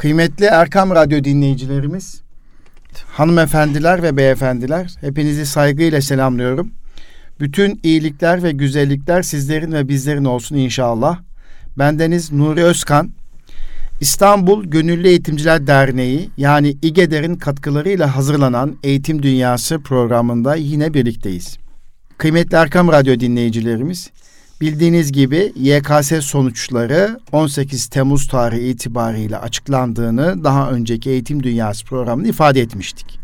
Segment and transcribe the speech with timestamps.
[0.00, 2.20] Kıymetli Erkam Radyo dinleyicilerimiz,
[3.06, 6.70] hanımefendiler ve beyefendiler, hepinizi saygıyla selamlıyorum.
[7.40, 11.20] Bütün iyilikler ve güzellikler sizlerin ve bizlerin olsun inşallah.
[11.78, 13.10] Bendeniz Nuri Özkan,
[14.00, 21.58] İstanbul Gönüllü Eğitimciler Derneği yani İGEDER'in katkılarıyla hazırlanan Eğitim Dünyası programında yine birlikteyiz.
[22.18, 24.10] Kıymetli Erkam Radyo dinleyicilerimiz,
[24.60, 32.60] Bildiğiniz gibi YKS sonuçları 18 Temmuz tarihi itibariyle açıklandığını daha önceki Eğitim Dünyası programında ifade
[32.60, 33.20] etmiştik.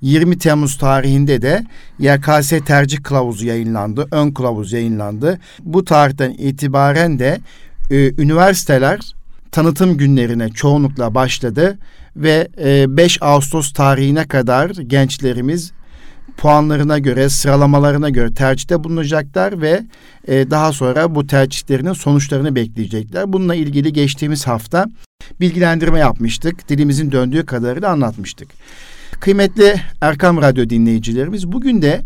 [0.00, 1.64] 20 Temmuz tarihinde de
[1.98, 5.40] YKS tercih kılavuzu yayınlandı, ön kılavuz yayınlandı.
[5.60, 7.40] Bu tarihten itibaren de
[7.90, 9.00] e, üniversiteler
[9.52, 11.78] tanıtım günlerine çoğunlukla başladı
[12.16, 15.72] ve e, 5 Ağustos tarihine kadar gençlerimiz
[16.36, 19.82] puanlarına göre, sıralamalarına göre tercihte bulunacaklar ve
[20.28, 23.32] e, daha sonra bu tercihlerinin sonuçlarını bekleyecekler.
[23.32, 24.86] Bununla ilgili geçtiğimiz hafta
[25.40, 26.68] bilgilendirme yapmıştık.
[26.68, 28.48] Dilimizin döndüğü kadarıyla anlatmıştık.
[29.20, 32.00] Kıymetli Erkam Radyo dinleyicilerimiz bugün de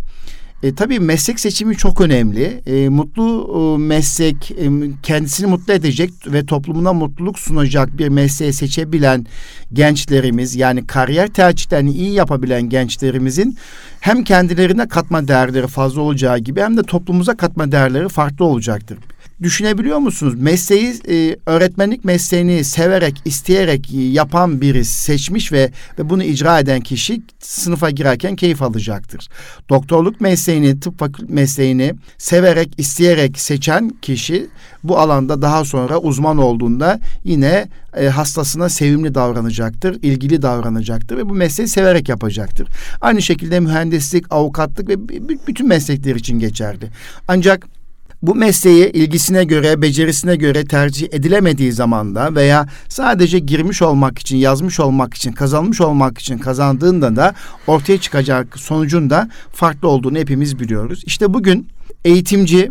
[0.63, 2.63] e, tabii meslek seçimi çok önemli.
[2.67, 4.71] E, mutlu e, meslek e,
[5.03, 9.27] kendisini mutlu edecek ve toplumuna mutluluk sunacak bir mesleği seçebilen
[9.73, 13.57] gençlerimiz yani kariyer tercihlerini iyi yapabilen gençlerimizin
[14.01, 18.99] hem kendilerine katma değerleri fazla olacağı gibi hem de toplumumuza katma değerleri farklı olacaktır
[19.43, 20.35] düşünebiliyor musunuz?
[20.37, 27.23] Mesleği e, öğretmenlik mesleğini severek, isteyerek yapan biri seçmiş ve ve bunu icra eden kişi
[27.39, 29.29] sınıfa girerken keyif alacaktır.
[29.69, 34.47] Doktorluk mesleğini, tıp mesleğini severek, isteyerek seçen kişi
[34.85, 41.35] bu alanda daha sonra uzman olduğunda yine e, hastasına sevimli davranacaktır, ilgili davranacaktır ve bu
[41.35, 42.69] mesleği severek yapacaktır.
[43.01, 45.09] Aynı şekilde mühendislik, avukatlık ve
[45.47, 46.89] bütün meslekler için geçerli.
[47.29, 47.78] Ancak
[48.23, 54.81] bu mesleği ilgisine göre, becerisine göre tercih edilemediği zamanda veya sadece girmiş olmak için, yazmış
[54.81, 57.35] olmak için, kazanmış olmak için kazandığında da
[57.67, 61.03] ortaya çıkacak sonucun da farklı olduğunu hepimiz biliyoruz.
[61.07, 61.69] İşte bugün
[62.05, 62.71] eğitimci,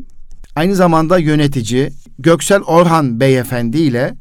[0.56, 4.14] aynı zamanda yönetici Göksel Orhan Beyefendi ile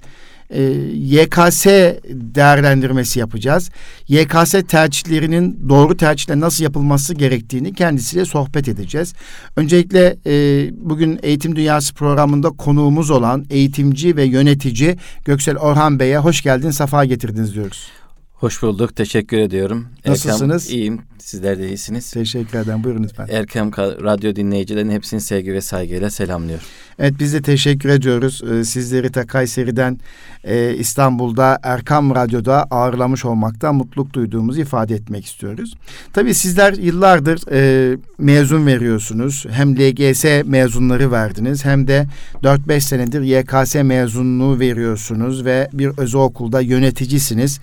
[0.50, 0.62] e,
[0.94, 1.66] YKS
[2.10, 3.70] değerlendirmesi yapacağız.
[4.08, 9.14] YKS tercihlerinin doğru tercihle nasıl yapılması gerektiğini kendisiyle sohbet edeceğiz.
[9.56, 10.34] Öncelikle e,
[10.72, 17.04] bugün Eğitim Dünyası programında konuğumuz olan eğitimci ve yönetici Göksel Orhan Bey'e hoş geldin, safa
[17.04, 17.90] getirdiniz diyoruz.
[18.36, 18.96] Hoş bulduk.
[18.96, 19.86] Teşekkür ediyorum.
[20.06, 20.64] Nasılsınız?
[20.64, 21.00] Erkam, iyiyim.
[21.18, 22.10] Sizler de iyisiniz.
[22.10, 22.84] Teşekkür ederim.
[22.84, 23.28] Buyurun lütfen.
[23.30, 26.66] Erkam Radyo dinleyicilerinin hepsini sevgi ve saygıyla selamlıyorum.
[26.98, 28.42] Evet biz de teşekkür ediyoruz.
[28.50, 29.98] Ee, sizleri de Kayseri'den
[30.44, 35.74] e, İstanbul'da Erkam Radyo'da ağırlamış olmaktan mutluluk duyduğumuzu ifade etmek istiyoruz.
[36.12, 39.46] Tabii sizler yıllardır e, mezun veriyorsunuz.
[39.50, 42.06] Hem LGS mezunları verdiniz hem de
[42.42, 47.60] 4-5 senedir YKS mezunluğu veriyorsunuz ve bir özel okulda yöneticisiniz.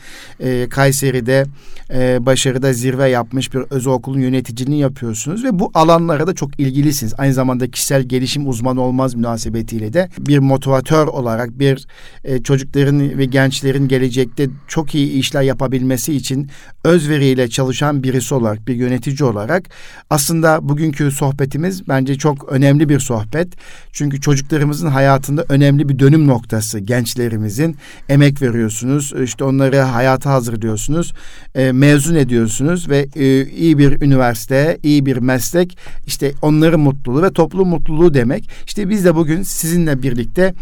[0.63, 1.45] E, Kayseri'de
[1.93, 7.13] e, başarıda zirve yapmış bir özel okulun yöneticiliğini yapıyorsunuz ve bu alanlara da çok ilgilisiniz.
[7.17, 11.87] Aynı zamanda kişisel gelişim uzmanı olmaz münasebetiyle de bir motivatör olarak bir
[12.23, 16.49] e, çocukların ve gençlerin gelecekte çok iyi işler yapabilmesi için
[16.83, 19.69] özveriyle çalışan birisi olarak, bir yönetici olarak
[20.09, 23.47] aslında bugünkü sohbetimiz bence çok önemli bir sohbet.
[23.91, 27.77] Çünkü çocuklarımızın hayatında önemli bir dönüm noktası gençlerimizin.
[28.09, 31.13] Emek veriyorsunuz, işte onları hayata hazırlıyorsunuz,
[31.55, 35.77] e, mezun ediyorsunuz ve e, iyi bir üniversite, iyi bir meslek,
[36.07, 38.49] işte onların mutluluğu ve toplum mutluluğu demek.
[38.65, 40.53] İşte biz de bugün sizinle birlikte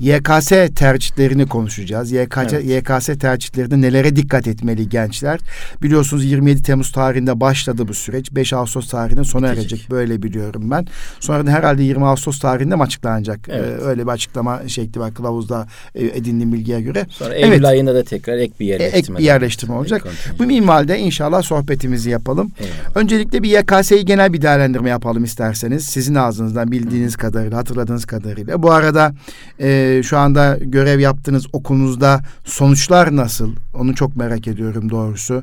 [0.00, 2.12] YKS tercihlerini konuşacağız.
[2.12, 2.64] YKS, evet.
[2.64, 5.40] YKS tercihlerinde nelere dikkat etmeli gençler?
[5.82, 8.32] Biliyorsunuz 27 Temmuz tarihinde başladı bu süreç.
[8.32, 9.72] 5 Ağustos tarihinde sona Bitecek.
[9.72, 10.86] erecek böyle biliyorum ben.
[11.20, 13.48] Sonra da herhalde 20 Ağustos tarihinde mi açıklanacak?
[13.48, 13.80] Evet.
[13.80, 17.06] Ee, öyle bir açıklama şekli var kılavuzda e, edindiğim bilgiye göre.
[17.10, 17.64] Sonra Eylül evet.
[17.64, 18.98] ayında da tekrar ek bir yerleştirme.
[18.98, 20.04] Ek bir yerleştirme olacak.
[20.38, 22.52] Bu minvalde inşallah sohbetimizi yapalım.
[22.58, 22.96] Eyvallah.
[22.96, 25.84] Öncelikle bir YKS'yi genel bir değerlendirme yapalım isterseniz.
[25.84, 28.62] Sizin ağzınızdan bildiğiniz kadarıyla, hatırladığınız kadarıyla.
[28.62, 29.14] Bu arada
[29.60, 33.52] e, şu anda görev yaptığınız okulunuzda sonuçlar nasıl?
[33.74, 35.42] Onu çok merak ediyorum doğrusu.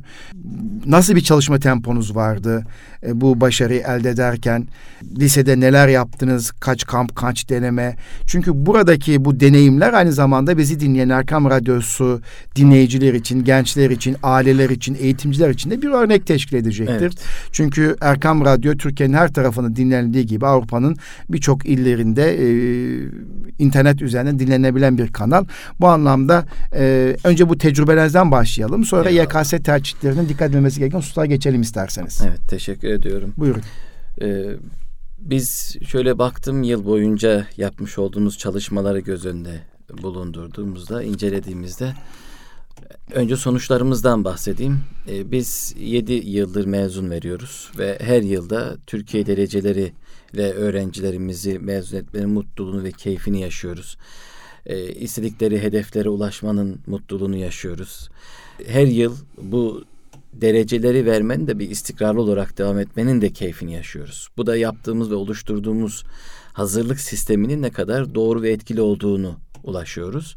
[0.85, 2.65] Nasıl bir çalışma temponuz vardı
[3.05, 4.67] e, bu başarıyı elde ederken?
[5.19, 6.51] Lisede neler yaptınız?
[6.51, 7.95] Kaç kamp, kaç deneme?
[8.27, 12.21] Çünkü buradaki bu deneyimler aynı zamanda bizi dinleyen Erkam Radyosu
[12.55, 16.95] dinleyiciler için, gençler için, aileler için, eğitimciler için de bir örnek teşkil edecektir.
[17.01, 17.23] Evet.
[17.51, 20.95] Çünkü Erkam Radyo Türkiye'nin her tarafında dinlendiği gibi Avrupa'nın
[21.29, 22.47] birçok illerinde e,
[23.59, 25.45] internet üzerinden dinlenebilen bir kanal.
[25.79, 26.45] Bu anlamda
[26.75, 28.85] e, önce bu tecrübelerden başlayalım.
[28.85, 29.41] Sonra Eyvallah.
[29.41, 32.21] YKS tercihlerine dikkat edilmesi gereken hususlara geçelim isterseniz.
[32.27, 33.33] Evet teşekkür ediyorum.
[33.37, 33.61] Buyurun.
[34.21, 34.45] Ee,
[35.19, 39.61] biz şöyle baktım yıl boyunca yapmış olduğumuz çalışmaları göz önünde
[40.01, 41.93] bulundurduğumuzda, incelediğimizde
[43.13, 44.79] Önce sonuçlarımızdan bahsedeyim.
[45.09, 49.93] Ee, biz 7 yıldır mezun veriyoruz ve her yılda Türkiye dereceleri
[50.33, 53.97] ile öğrencilerimizi mezun etmenin mutluluğunu ve keyfini yaşıyoruz.
[54.65, 58.09] Ee, istedikleri hedeflere ulaşmanın mutluluğunu yaşıyoruz.
[58.67, 59.83] Her yıl bu
[60.33, 64.27] dereceleri vermenin de bir istikrarlı olarak devam etmenin de keyfini yaşıyoruz.
[64.37, 66.03] Bu da yaptığımız ve oluşturduğumuz
[66.53, 70.35] hazırlık sisteminin ne kadar doğru ve etkili olduğunu ulaşıyoruz.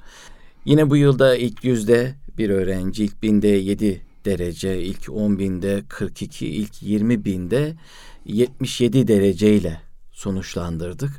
[0.64, 6.46] Yine bu yılda ilk yüzde bir öğrenci, ilk binde yedi derece, ilk on binde 42,
[6.46, 7.74] ilk yirmi binde
[8.24, 9.80] 77 dereceyle
[10.12, 11.10] sonuçlandırdık.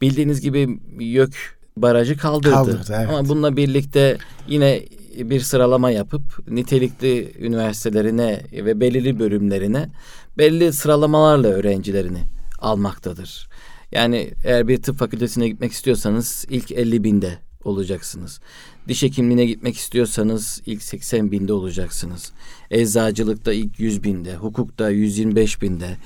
[0.00, 2.54] Bildiğiniz gibi YÖK barajı kaldırdı.
[2.54, 3.08] Kaldırdı, evet.
[3.08, 4.18] Ama bununla birlikte
[4.48, 4.82] yine
[5.16, 9.88] bir sıralama yapıp nitelikli üniversitelerine ve belirli bölümlerine
[10.38, 12.22] belli sıralamalarla öğrencilerini
[12.58, 13.48] almaktadır.
[13.92, 18.40] Yani eğer bir tıp fakültesine gitmek istiyorsanız ilk 50 binde olacaksınız.
[18.88, 22.32] Diş hekimliğine gitmek istiyorsanız ilk 80 binde olacaksınız.
[22.70, 25.96] Eczacılıkta ilk 100 binde, hukukta 125 binde,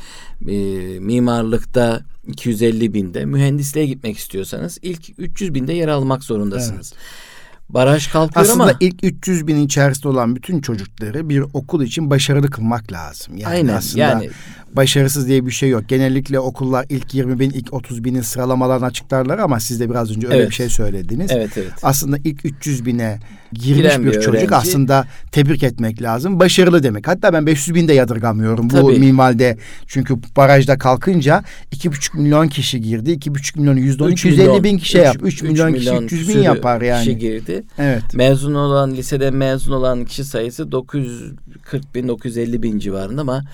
[0.49, 0.55] e,
[0.99, 6.93] mimarlıkta 250 binde, mühendisliğe gitmek istiyorsanız ilk 300 binde yer almak zorundasınız.
[6.95, 7.30] Evet.
[7.75, 8.72] Baraj kalkıyor Aslında ama...
[8.81, 13.37] ilk 300 bin içerisinde olan bütün çocukları bir okul için başarılı kılmak lazım.
[13.37, 14.31] Yani Aynen, aslında yani
[14.76, 15.88] başarısız diye bir şey yok.
[15.88, 20.26] Genellikle okullar ilk 20 bin, ilk 30 binin sıralamalarını açıklarlar ama siz de biraz önce
[20.26, 20.50] öyle Evet.
[20.50, 21.31] bir şey söylediniz.
[21.34, 21.72] Evet evet.
[21.82, 23.19] Aslında ilk 300 bine
[23.52, 26.40] girmiş Giren bir, bir çocuk öğrenci- aslında tebrik etmek lazım.
[26.40, 27.08] Başarılı demek.
[27.08, 28.99] Hatta ben 500 bin de yadırgamıyorum bu Tabii.
[28.99, 29.58] minvalde.
[29.87, 33.11] Çünkü barajda kalkınca 2,5 milyon kişi girdi.
[33.11, 35.16] 2,5 milyon yüzde Üç 250 bin kişi üç- yap.
[35.23, 37.05] 3 üç milyon kişi 300 bin yapar yani.
[37.05, 37.60] Kişi girdi.
[37.79, 38.15] Evet.
[38.15, 43.45] Mezun olan lisede mezun olan kişi sayısı 940 bin 950 bin civarında ama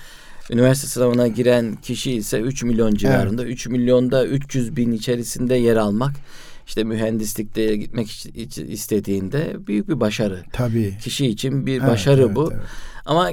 [0.50, 3.44] üniversite sınavına giren kişi ise 3 milyon civarında.
[3.44, 6.12] 3 milyonda 300 bin içerisinde yer almak
[6.66, 8.26] işte mühendislikte gitmek
[8.68, 10.42] istediğinde büyük bir başarı.
[10.52, 10.98] Tabii.
[11.02, 12.50] Kişi için bir Evet, başarı evet, bu.
[12.52, 12.62] evet.
[13.06, 13.30] Ama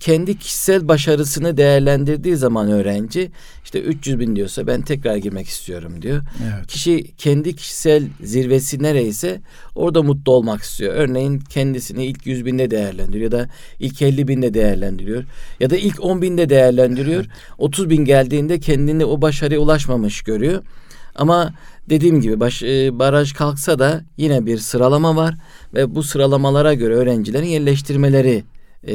[0.00, 3.30] kendi kişisel başarısını değerlendirdiği zaman öğrenci
[3.64, 6.22] işte 300 bin diyorsa ben tekrar girmek istiyorum diyor.
[6.42, 6.66] Evet.
[6.66, 9.40] Kişi kendi kişisel zirvesi nereyse
[9.74, 10.94] orada mutlu olmak istiyor.
[10.94, 13.48] Örneğin kendisini ilk 100 binde değerlendiriyor ya da
[13.80, 15.24] ilk 50 binde değerlendiriyor
[15.60, 17.24] ya da ilk 10 binde değerlendiriyor.
[17.58, 20.62] 30 bin geldiğinde kendini o başarıya ulaşmamış görüyor.
[21.14, 21.54] Ama
[21.90, 25.34] dediğim gibi baş, e, baraj kalksa da yine bir sıralama var
[25.74, 28.44] ve bu sıralamalara göre öğrencilerin yerleştirmeleri
[28.86, 28.94] e,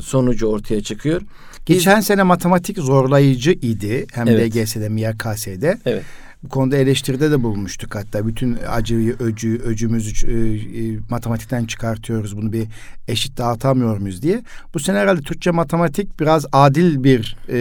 [0.00, 1.22] sonucu ortaya çıkıyor.
[1.66, 4.06] Geçen sene matematik zorlayıcı idi.
[4.12, 4.56] Hem Evet.
[4.56, 5.78] LGS'de, MYKS'de.
[5.86, 6.02] Evet.
[6.42, 8.26] Bu konuda eleştiride de bulmuştuk hatta.
[8.26, 12.36] Bütün acıyı, öcü, öcümüzü e, e, matematikten çıkartıyoruz.
[12.36, 12.66] Bunu bir
[13.08, 14.42] eşit dağıtamıyor muyuz diye.
[14.74, 17.54] Bu sene herhalde Türkçe matematik biraz adil bir e,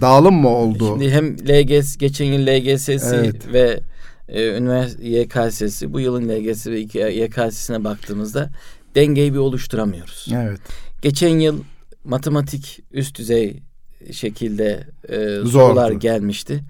[0.00, 0.88] dağılım mı oldu?
[0.88, 3.52] Şimdi hem LGS geçen yıl LGS'si Evet.
[3.52, 3.80] ve
[4.28, 6.78] e, üniversite YKS'si bu yılın LGS ve
[7.10, 8.50] YKS'sine baktığımızda
[8.94, 10.28] dengeyi bir oluşturamıyoruz.
[10.34, 10.60] Evet.
[11.02, 11.62] Geçen yıl
[12.04, 13.62] matematik üst düzey
[14.12, 15.16] şekilde e,
[15.50, 16.60] sorular gelmişti.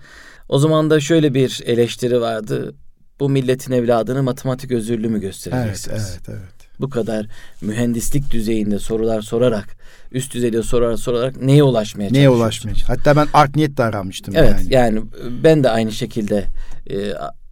[0.48, 2.74] O zaman da şöyle bir eleştiri vardı.
[3.20, 5.96] Bu milletin evladını matematik özürlü mü Evet, göstereceksiniz?
[6.12, 6.58] evet, evet.
[6.80, 7.26] Bu kadar
[7.60, 9.76] mühendislik düzeyinde sorular sorarak,
[10.12, 12.74] üst düzeyde sorular sorarak neye ulaşmaya Neye ulaşmaya?
[12.86, 14.74] Hatta ben art niyet de aramıştım Evet yani.
[14.74, 15.02] yani
[15.42, 16.44] ben de aynı şekilde
[16.90, 16.96] e,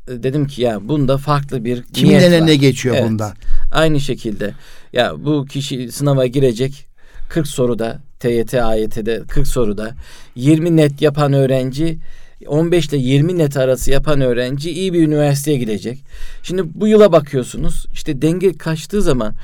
[0.08, 2.46] dedim ki ya bunda farklı bir Kimin niyet var.
[2.46, 3.08] ne geçiyor Evet.
[3.10, 3.32] bunda?
[3.72, 4.54] Aynı şekilde
[4.96, 6.86] ya bu kişi sınava girecek
[7.28, 9.94] 40 soruda TYT AYT'de 40 soruda
[10.34, 11.98] 20 net yapan öğrenci
[12.46, 15.98] 15 ile 20 net arası yapan öğrenci iyi bir üniversiteye gidecek.
[16.42, 19.34] Şimdi bu yıla bakıyorsunuz işte denge kaçtığı zaman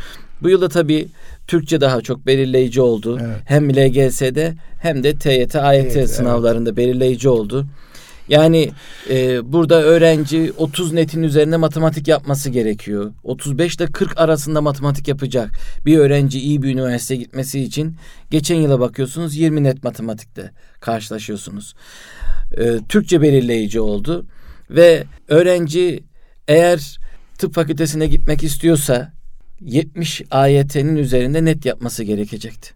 [0.42, 1.08] bu yılda tabii
[1.46, 3.18] Türkçe daha çok belirleyici oldu.
[3.22, 3.36] Evet.
[3.44, 7.66] Hem LGS'de hem de TYT AYT Evet, sınavlarında belirleyici oldu.
[8.32, 8.70] Yani
[9.10, 13.12] e, burada öğrenci 30 netin üzerine matematik yapması gerekiyor.
[13.22, 15.50] 35 ile 40 arasında matematik yapacak.
[15.86, 17.96] Bir öğrenci iyi bir üniversiteye gitmesi için
[18.30, 21.74] geçen yıla bakıyorsunuz 20 net matematikte karşılaşıyorsunuz.
[22.56, 24.26] E, Türkçe belirleyici oldu
[24.70, 26.04] ve öğrenci
[26.48, 26.98] eğer
[27.38, 29.12] tıp fakültesine gitmek istiyorsa
[29.60, 32.70] 70 AYT'nin üzerinde net yapması gerekecekti.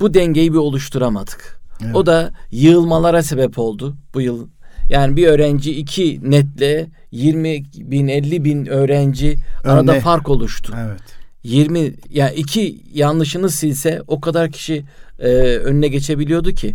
[0.00, 1.60] Bu dengeyi bir oluşturamadık.
[1.84, 1.96] Evet.
[1.96, 4.48] O da yığılmalara sebep oldu bu yıl.
[4.88, 10.00] Yani bir öğrenci iki netle 20 bin 50 bin öğrenci arada Önde.
[10.00, 10.74] fark oluştu.
[10.86, 11.00] Evet.
[11.42, 14.84] 20 yani iki yanlışını silse o kadar kişi
[15.18, 16.74] e, önüne geçebiliyordu ki.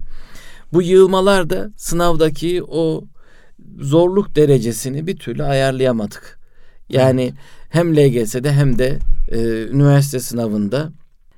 [0.73, 3.03] Bu yığılmalar da sınavdaki o
[3.79, 6.39] zorluk derecesini bir türlü ayarlayamadık.
[6.89, 7.33] Yani
[7.69, 8.99] hem LGS'de hem de
[9.31, 10.91] e, üniversite sınavında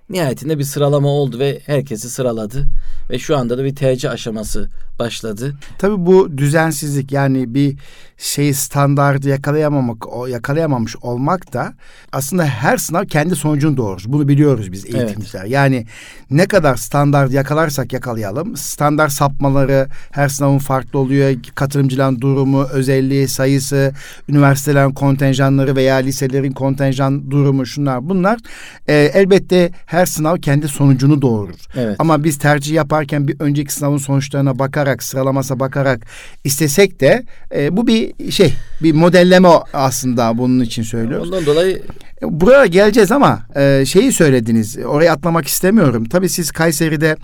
[0.09, 2.67] nihayetinde bir sıralama oldu ve herkesi sıraladı.
[3.09, 4.69] Ve şu anda da bir TC aşaması
[5.01, 5.55] başladı.
[5.77, 7.77] Tabii bu düzensizlik yani bir
[8.17, 11.73] şey standardı yakalayamamak, o yakalayamamış olmak da
[12.11, 14.03] aslında her sınav kendi sonucunu doğurur.
[14.05, 15.41] Bunu biliyoruz biz eğitimciler.
[15.41, 15.51] Evet.
[15.51, 15.85] Yani
[16.31, 18.57] ne kadar standart yakalarsak yakalayalım.
[18.57, 21.35] Standart sapmaları her sınavın farklı oluyor.
[21.55, 23.93] Katılımcıların durumu, özelliği, sayısı,
[24.29, 28.39] üniversitelerin kontenjanları veya liselerin kontenjan durumu şunlar bunlar.
[28.87, 31.59] E, elbette her sınav kendi sonucunu doğurur.
[31.75, 31.95] Evet.
[31.99, 36.05] Ama biz tercih yaparken bir önceki sınavın sonuçlarına bakarak, sıralamasına bakarak
[36.43, 37.23] istesek de
[37.55, 41.27] e, bu bir şey bir modelleme aslında bunun için söylüyoruz.
[41.27, 41.81] Ondan dolayı
[42.21, 44.77] Buraya geleceğiz ama e, şeyi söylediniz.
[44.85, 46.05] Orayı atlamak istemiyorum.
[46.05, 47.15] Tabii siz Kayseri'de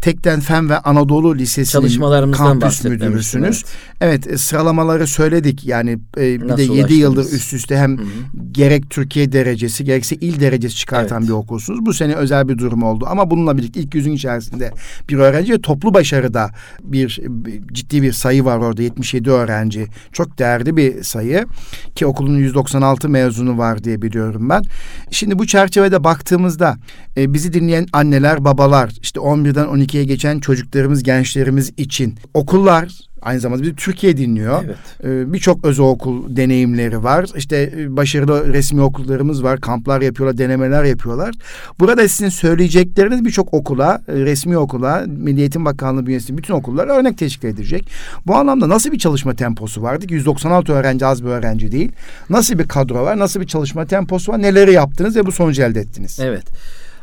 [0.00, 3.64] Tekten Fen ve Anadolu Lisesi'nin kampüs müdürüsünüz.
[4.00, 4.26] Evet.
[4.26, 5.66] evet sıralamaları söyledik.
[5.66, 8.06] Yani e, bir Nasıl de yedi yıldır üst üste hem Hı-hı.
[8.52, 11.28] gerek Türkiye derecesi gerekse il derecesi çıkartan evet.
[11.28, 11.86] bir okulsunuz.
[11.86, 13.04] Bu sene özel bir durum oldu.
[13.08, 14.72] Ama bununla birlikte ilk yüzün içerisinde
[15.08, 16.50] bir öğrenci toplu başarıda
[16.82, 19.86] bir, bir ciddi bir sayı var orada 77 öğrenci.
[20.12, 21.46] Çok değerli bir sayı
[21.94, 24.62] ki okulun 196 mezunu var diye biliyorum ben.
[25.10, 26.76] Şimdi bu çerçevede baktığımızda
[27.16, 33.62] e, bizi dinleyen anneler, babalar, işte 11'den 12'ye geçen çocuklarımız, gençlerimiz için okullar Aynı zamanda
[33.62, 34.64] bir Türkiye dinliyor.
[34.64, 34.76] Evet.
[35.04, 37.26] Ee, Birçok özel okul deneyimleri var.
[37.36, 39.60] İşte e, başarılı resmi okullarımız var.
[39.60, 41.34] Kamplar yapıyorlar, denemeler yapıyorlar.
[41.80, 47.18] Burada sizin söyleyecekleriniz birçok okula, e, resmi okula, Milli Eğitim Bakanlığı bünyesinde bütün okullara örnek
[47.18, 47.88] teşkil edecek.
[48.26, 51.92] Bu anlamda nasıl bir çalışma temposu vardı ki 196 öğrenci az bir öğrenci değil.
[52.30, 55.80] Nasıl bir kadro var, nasıl bir çalışma temposu var, neleri yaptınız ve bu sonucu elde
[55.80, 56.18] ettiniz?
[56.20, 56.44] Evet.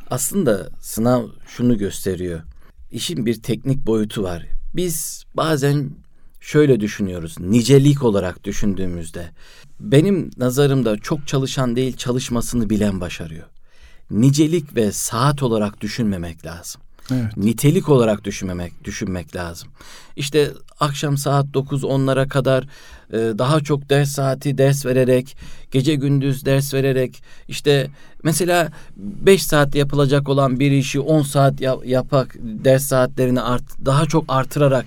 [0.09, 2.39] Aslında sınav şunu gösteriyor.
[2.93, 4.45] İşin bir teknik boyutu var.
[4.75, 5.89] Biz bazen
[6.41, 7.39] şöyle düşünüyoruz.
[7.39, 9.29] Nicelik olarak düşündüğümüzde
[9.79, 13.47] benim nazarımda çok çalışan değil çalışmasını bilen başarıyor.
[14.11, 16.81] Nicelik ve saat olarak düşünmemek lazım.
[17.11, 17.37] Evet.
[17.37, 19.69] Nitelik olarak düşünmemek düşünmek lazım.
[20.15, 22.63] İşte akşam saat 9-10'lara kadar
[23.13, 25.37] e, daha çok ders saati ders vererek,
[25.71, 27.89] gece gündüz ders vererek işte
[28.23, 34.05] mesela 5 saat yapılacak olan bir işi 10 saat yap, yapak ders saatlerini art, daha
[34.05, 34.85] çok artırarak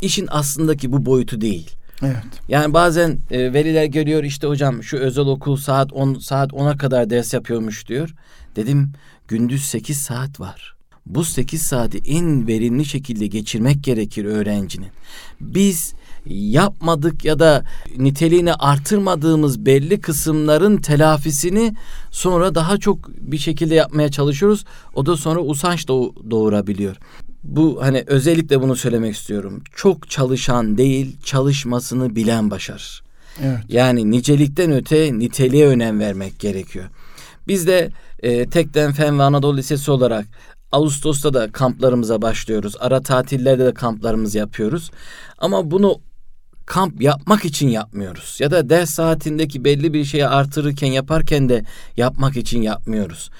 [0.00, 1.70] işin aslındaki bu boyutu değil.
[2.02, 2.24] Evet.
[2.48, 7.10] Yani bazen e, veliler geliyor işte hocam şu özel okul saat 10 saat 10'a kadar
[7.10, 8.14] ders yapıyormuş diyor.
[8.56, 8.92] Dedim
[9.28, 10.73] gündüz 8 saat var.
[11.06, 14.88] Bu 8 saati en verimli şekilde geçirmek gerekir öğrencinin.
[15.40, 15.94] Biz
[16.26, 17.64] yapmadık ya da
[17.96, 21.74] niteliğini artırmadığımız belli kısımların telafisini
[22.10, 24.64] sonra daha çok bir şekilde yapmaya çalışıyoruz.
[24.94, 25.88] O da sonra usanç
[26.30, 26.96] doğurabiliyor
[27.44, 29.62] bu hani özellikle bunu söylemek istiyorum.
[29.76, 33.02] Çok çalışan değil, çalışmasını bilen başarır.
[33.42, 33.58] Evet.
[33.68, 36.84] Yani nicelikten öte niteliğe önem vermek gerekiyor.
[37.48, 37.90] Biz de
[38.22, 40.26] e, Tekden Fen ve Anadolu Lisesi olarak
[40.74, 42.74] Ağustos'ta da kamplarımıza başlıyoruz.
[42.80, 44.90] Ara tatillerde de kamplarımızı yapıyoruz.
[45.38, 46.00] Ama bunu
[46.66, 48.36] kamp yapmak için yapmıyoruz.
[48.40, 51.64] Ya da ders saatindeki belli bir şeyi artırırken yaparken de
[51.96, 53.30] yapmak için yapmıyoruz.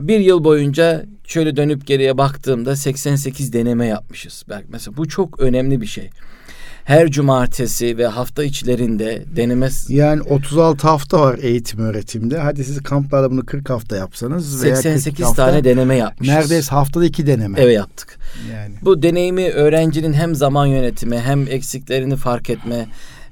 [0.00, 4.44] Bir yıl boyunca şöyle dönüp geriye baktığımda 88 deneme yapmışız.
[4.48, 6.10] Belki mesela bu çok önemli bir şey.
[6.86, 9.68] Her cumartesi ve hafta içlerinde deneme...
[9.88, 12.38] Yani 36 hafta var eğitim öğretimde.
[12.38, 16.34] Hadi siz kamplarda bunu 40 hafta yapsanız 88 hafta, tane deneme yapmışız.
[16.34, 17.60] Neredeyse haftada iki deneme.
[17.60, 18.18] Evet yaptık.
[18.52, 18.74] Yani.
[18.82, 22.86] Bu deneyimi öğrencinin hem zaman yönetimi hem eksiklerini fark etme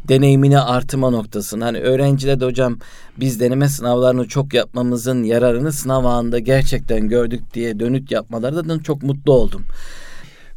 [0.09, 1.65] deneyimini artırma noktasını.
[1.65, 2.79] Hani öğrenciler de hocam
[3.17, 9.33] biz deneme sınavlarını çok yapmamızın yararını sınav anında gerçekten gördük diye dönüt yapmalarından çok mutlu
[9.33, 9.65] oldum.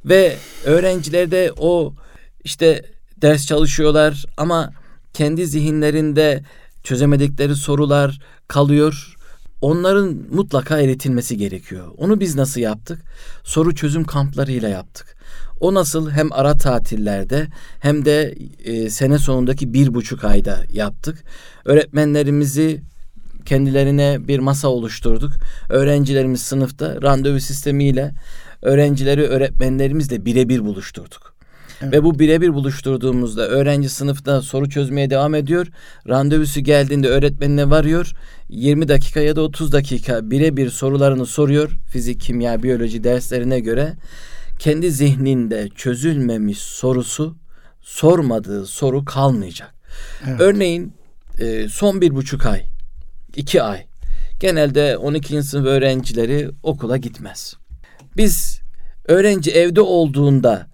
[0.06, 0.36] Ve
[0.66, 1.94] öğrenciler de o
[2.48, 2.82] işte
[3.22, 4.74] ders çalışıyorlar ama
[5.14, 6.44] kendi zihinlerinde
[6.84, 9.16] çözemedikleri sorular kalıyor.
[9.62, 11.88] Onların mutlaka eritilmesi gerekiyor.
[11.98, 13.02] Onu biz nasıl yaptık?
[13.44, 15.18] Soru çözüm kamplarıyla yaptık.
[15.60, 17.48] O nasıl hem ara tatillerde
[17.80, 18.36] hem de
[18.66, 21.24] e, sene sonundaki bir buçuk ayda yaptık.
[21.66, 22.82] Öğretmenlerimizi
[23.46, 25.32] kendilerine bir masa oluşturduk.
[25.70, 28.14] Öğrencilerimiz sınıfta randevu sistemiyle
[28.62, 31.37] öğrencileri öğretmenlerimizle birebir buluşturduk.
[31.82, 31.94] Evet.
[31.94, 35.68] Ve bu birebir buluşturduğumuzda öğrenci sınıfta soru çözmeye devam ediyor.
[36.08, 38.14] Randevusu geldiğinde öğretmenine varıyor.
[38.50, 41.72] 20 dakika ya da 30 dakika birebir sorularını soruyor.
[41.92, 43.94] Fizik, kimya, biyoloji derslerine göre
[44.60, 47.36] kendi zihninde çözülmemiş sorusu
[47.82, 49.74] sormadığı soru kalmayacak.
[50.28, 50.42] Evet.
[50.42, 50.94] Örneğin
[51.40, 52.64] e, son bir buçuk ay,
[53.36, 53.86] iki ay
[54.40, 55.44] genelde 12.
[55.44, 57.54] sınıf öğrencileri okula gitmez.
[58.18, 58.62] Biz
[59.08, 60.68] öğrenci evde olduğunda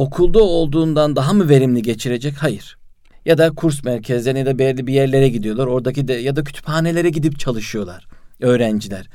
[0.00, 2.34] okulda olduğundan daha mı verimli geçirecek?
[2.36, 2.76] Hayır.
[3.24, 5.66] Ya da kurs merkezlerine ya da belirli bir yerlere gidiyorlar.
[5.66, 8.06] Oradaki de ya da kütüphanelere gidip çalışıyorlar
[8.40, 9.06] öğrenciler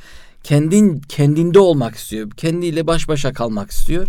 [0.46, 2.30] kendin kendinde olmak istiyor.
[2.32, 4.08] Kendiyle baş başa kalmak istiyor.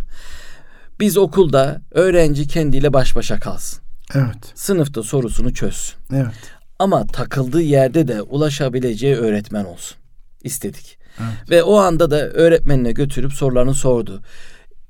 [1.01, 3.81] Biz okulda öğrenci kendiyle baş başa kalsın.
[4.15, 4.53] Evet.
[4.55, 5.97] Sınıfta sorusunu çözsün.
[6.15, 6.57] Evet.
[6.79, 9.97] Ama takıldığı yerde de ulaşabileceği öğretmen olsun.
[10.43, 10.99] İstedik.
[11.21, 11.51] Evet.
[11.51, 14.23] Ve o anda da öğretmenine götürüp sorularını sordu.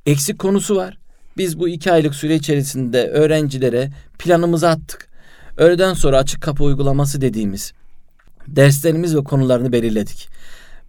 [0.06, 0.98] Eksik konusu var.
[1.36, 5.08] Biz bu iki aylık süre içerisinde öğrencilere planımızı attık.
[5.56, 7.72] Öğleden sonra açık kapı uygulaması dediğimiz
[8.48, 10.28] derslerimiz ve konularını belirledik.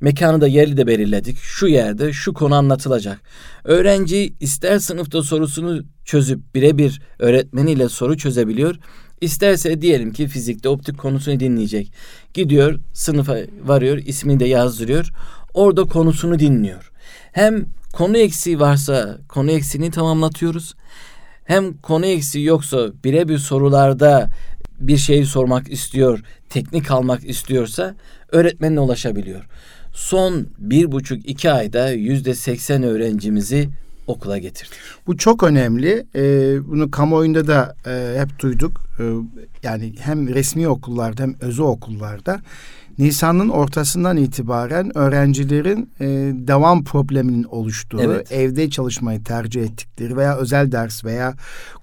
[0.01, 1.37] Mekanı da yerli de belirledik.
[1.37, 3.21] Şu yerde şu konu anlatılacak.
[3.63, 8.75] Öğrenci ister sınıfta sorusunu çözüp birebir öğretmeniyle soru çözebiliyor.
[9.21, 11.93] İsterse diyelim ki fizikte optik konusunu dinleyecek.
[12.33, 15.09] Gidiyor sınıfa varıyor ismini de yazdırıyor.
[15.53, 16.91] Orada konusunu dinliyor.
[17.31, 17.65] Hem
[17.97, 20.75] konu eksiği varsa konu eksiğini tamamlatıyoruz.
[21.45, 24.29] Hem konu eksiği yoksa birebir sorularda
[24.79, 27.95] bir şeyi sormak istiyor, teknik almak istiyorsa
[28.31, 29.45] öğretmenine ulaşabiliyor.
[29.93, 33.69] Son bir buçuk iki ayda yüzde seksen öğrencimizi
[34.07, 34.73] okula getirdik.
[35.07, 36.05] Bu çok önemli.
[36.15, 38.81] Ee, bunu kamuoyunda da e, hep duyduk.
[38.99, 39.03] Ee,
[39.63, 42.41] yani hem resmi okullarda hem özel okullarda
[42.99, 46.05] Nisan'ın ortasından itibaren öğrencilerin e,
[46.47, 48.31] devam probleminin oluştuğu, Evet.
[48.31, 51.33] evde çalışmayı tercih ettikleri veya özel ders veya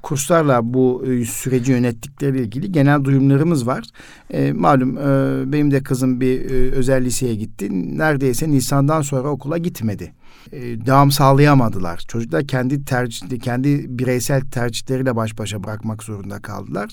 [0.02, 3.84] kurslarla bu e, süreci yönettikleriyle ilgili genel duyumlarımız var.
[4.30, 7.68] E, malum e, benim de kızım bir e, özel liseye gitti.
[7.98, 10.12] Neredeyse Nisan'dan sonra okula gitmedi.
[10.52, 12.04] E, devam sağlayamadılar.
[12.08, 16.90] Çocuklar kendi tercih, kendi bireysel tercihleriyle baş başa bırakmak zorunda kaldılar.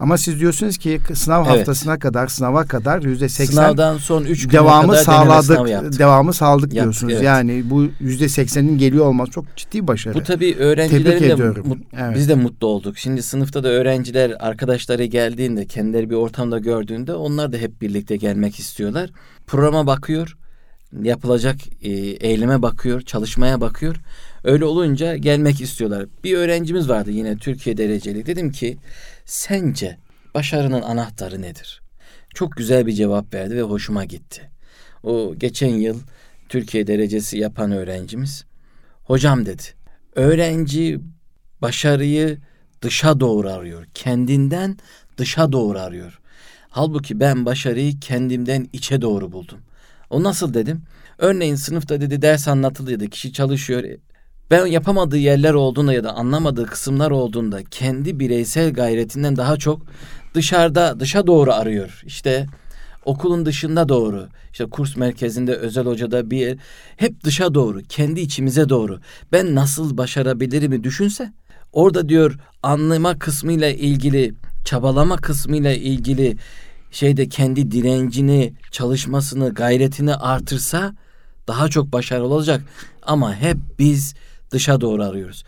[0.00, 1.58] Ama siz diyorsunuz ki sınav Evet.
[1.58, 5.98] haftasına kadar, sınava kadar yüzde seksen Sınavdan son üç devamı kadar sağladık.
[5.98, 7.12] Devamı sağladık Yaptık, diyorsunuz.
[7.12, 7.24] evet.
[7.24, 10.14] Yani bu yüzde seksenin geliyor olması çok ciddi başarı.
[10.14, 11.66] Bu tabii Tebrik öğrencilerin de ediyorum.
[11.68, 12.16] mut- Evet.
[12.16, 12.98] biz de mutlu olduk.
[12.98, 18.58] Şimdi sınıfta da öğrenciler arkadaşları geldiğinde kendileri bir ortamda gördüğünde onlar da hep birlikte gelmek
[18.58, 19.10] istiyorlar.
[19.46, 20.36] Programa bakıyor,
[21.02, 23.96] yapılacak e, eyleme bakıyor, çalışmaya bakıyor.
[24.44, 26.06] Öyle olunca gelmek istiyorlar.
[26.24, 28.26] Bir öğrencimiz vardı yine Türkiye dereceli.
[28.26, 28.76] Dedim ki
[29.24, 29.98] sence
[30.34, 31.82] başarının anahtarı nedir?
[32.34, 34.50] Çok güzel bir cevap verdi ve hoşuma gitti.
[35.02, 36.00] O geçen yıl
[36.48, 38.44] Türkiye derecesi yapan öğrencimiz.
[39.04, 39.62] Hocam dedi.
[40.14, 41.00] Öğrenci
[41.62, 42.38] başarıyı
[42.82, 43.86] dışa doğru arıyor.
[43.94, 44.76] Kendinden
[45.16, 46.20] dışa doğru arıyor.
[46.68, 49.58] Halbuki ben başarıyı kendimden içe doğru buldum.
[50.14, 50.82] O nasıl dedim?
[51.18, 53.06] Örneğin sınıfta dedi ders anlatılıyordu.
[53.06, 53.84] Kişi çalışıyor.
[54.50, 59.82] Ben yapamadığı yerler olduğunda ya da anlamadığı kısımlar olduğunda kendi bireysel gayretinden daha çok
[60.34, 62.02] dışarıda dışa doğru arıyor.
[62.06, 62.46] İşte
[63.04, 66.56] okulun dışında doğru, işte kurs merkezinde, özel hocada bir yer,
[66.96, 69.00] hep dışa doğru, kendi içimize doğru.
[69.32, 71.32] Ben nasıl başarabilirimi düşünse,
[71.72, 76.36] orada diyor anlama kısmıyla ilgili, çabalama kısmıyla ilgili
[76.94, 80.94] şeyde kendi direncini, çalışmasını, gayretini artırsa
[81.48, 82.62] daha çok başarılı olacak.
[83.02, 84.14] Ama hep biz
[84.50, 85.44] dışa doğru arıyoruz.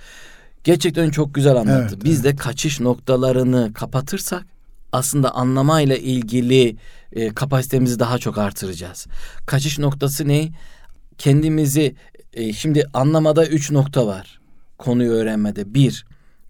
[0.65, 1.95] Gerçekten çok güzel anlattı.
[1.95, 4.45] Evet, biz de kaçış noktalarını kapatırsak
[4.93, 6.77] aslında anlamayla ilgili
[7.13, 9.07] e, kapasitemizi daha çok artıracağız.
[9.47, 10.49] Kaçış noktası ne?
[11.19, 11.95] Kendimizi
[12.33, 14.41] e, şimdi anlamada üç nokta var.
[14.79, 15.75] Konuyu öğrenmede.
[15.75, 16.07] Bir,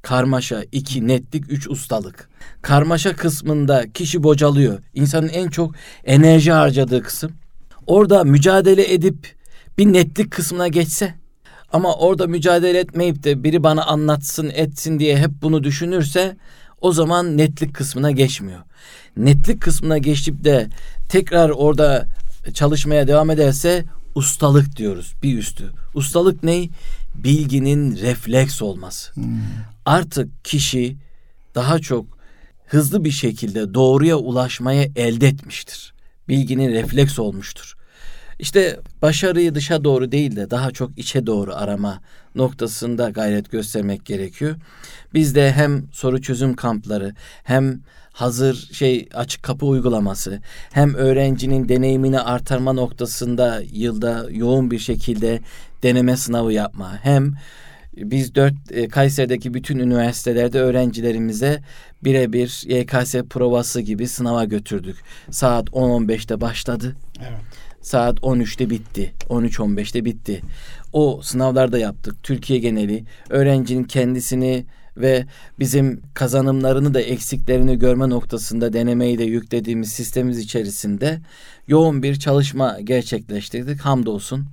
[0.06, 0.64] karmaşa.
[0.72, 1.52] iki netlik.
[1.52, 2.28] Üç, ustalık.
[2.62, 4.78] Karmaşa kısmında kişi bocalıyor.
[4.94, 7.32] İnsanın en çok enerji harcadığı kısım.
[7.86, 9.34] Orada mücadele edip
[9.78, 11.14] bir netlik kısmına geçse
[11.72, 16.36] ama orada mücadele etmeyip de biri bana anlatsın etsin diye hep bunu düşünürse
[16.80, 18.60] o zaman netlik kısmına geçmiyor.
[19.16, 20.68] Netlik kısmına geçip de
[21.08, 22.06] tekrar orada
[22.54, 25.70] çalışmaya devam ederse ustalık diyoruz bir üstü.
[25.94, 26.68] Ustalık ne?
[27.14, 29.12] Bilginin refleks olması.
[29.86, 30.96] Artık kişi
[31.54, 32.06] daha çok
[32.66, 35.94] hızlı bir şekilde doğruya ulaşmaya elde etmiştir.
[36.28, 37.76] Bilginin refleks olmuştur.
[38.38, 42.00] İşte başarıyı dışa doğru değil de daha çok içe doğru arama
[42.34, 44.56] noktasında gayret göstermek gerekiyor.
[45.14, 47.80] Biz de hem soru çözüm kampları hem
[48.12, 50.40] hazır şey açık kapı uygulaması
[50.72, 55.40] hem öğrencinin deneyimini artırma noktasında yılda yoğun bir şekilde
[55.82, 57.34] deneme sınavı yapma hem
[57.96, 61.62] biz dört e, Kayseri'deki bütün üniversitelerde öğrencilerimize
[62.04, 64.96] birebir YKS provası gibi sınava götürdük.
[65.30, 66.96] Saat 10-15'te başladı.
[67.20, 67.40] Evet.
[67.80, 69.12] Saat 13'te bitti.
[69.28, 70.40] 13-15'te bitti.
[70.92, 72.22] O sınavlarda yaptık.
[72.22, 75.26] Türkiye geneli öğrencinin kendisini ve
[75.58, 81.20] bizim kazanımlarını da eksiklerini görme noktasında denemeyi de yüklediğimiz sistemimiz içerisinde
[81.68, 83.80] yoğun bir çalışma gerçekleştirdik.
[83.80, 84.46] Hamdolsun.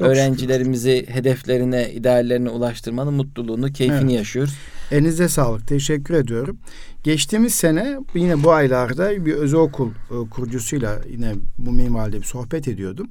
[0.00, 4.12] Çok Öğrencilerimizi hedeflerine, ideallerine ulaştırmanın mutluluğunu, keyfini Evet.
[4.12, 4.54] yaşıyoruz.
[4.90, 5.68] Elinize sağlık.
[5.68, 6.58] Teşekkür ediyorum.
[7.02, 12.68] Geçtiğimiz sene yine bu aylarda bir özel okul e, kurucusuyla yine bu minvalde bir sohbet
[12.68, 13.06] ediyordum.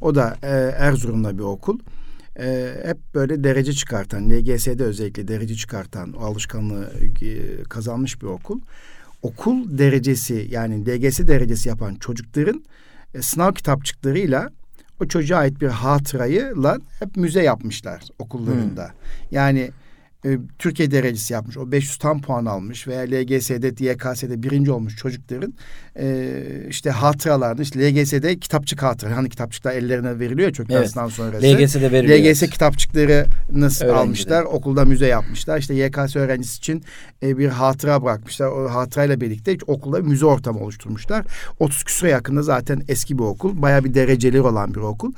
[0.00, 1.78] O da e, Erzurum'da bir okul.
[2.38, 6.90] e, hep böyle derece çıkartan, LGS'de özellikle derece çıkartan, o alışkanlığı
[7.22, 8.60] e, kazanmış bir okul.
[9.22, 12.62] Okul derecesi yani LGS derecesi yapan çocukların
[13.14, 14.50] e, sınav kitapçıklarıyla
[15.02, 18.84] o çocuğa ait bir hatırayı lan hep müze yapmışlar okullarında.
[18.84, 18.92] Hmm.
[19.30, 19.70] Yani
[20.24, 21.56] e, Türkiye derecesi yapmış.
[21.56, 25.54] O 500 tam puan almış veya LGS'de, YKS'de birinci olmuş çocukların
[25.98, 26.34] e,
[26.68, 29.16] işte hatıralarını işte LGS'de kitapçık hatıra.
[29.16, 30.90] Hani kitapçıklar ellerine veriliyor çocuklar evet.
[30.90, 31.46] sınav sonrası.
[31.46, 32.18] LGS'de veriliyor.
[32.18, 34.42] LGS kitapçıklarını almışlar.
[34.42, 35.58] Okulda müze yapmışlar.
[35.58, 36.82] İşte YKS öğrencisi için
[37.22, 38.46] e, bir hatıra bırakmışlar.
[38.46, 41.26] O hatırayla birlikte okulda müze ortamı oluşturmuşlar.
[41.58, 43.62] 30 küsure yakında zaten eski bir okul.
[43.62, 45.12] Baya bir dereceli olan bir okul.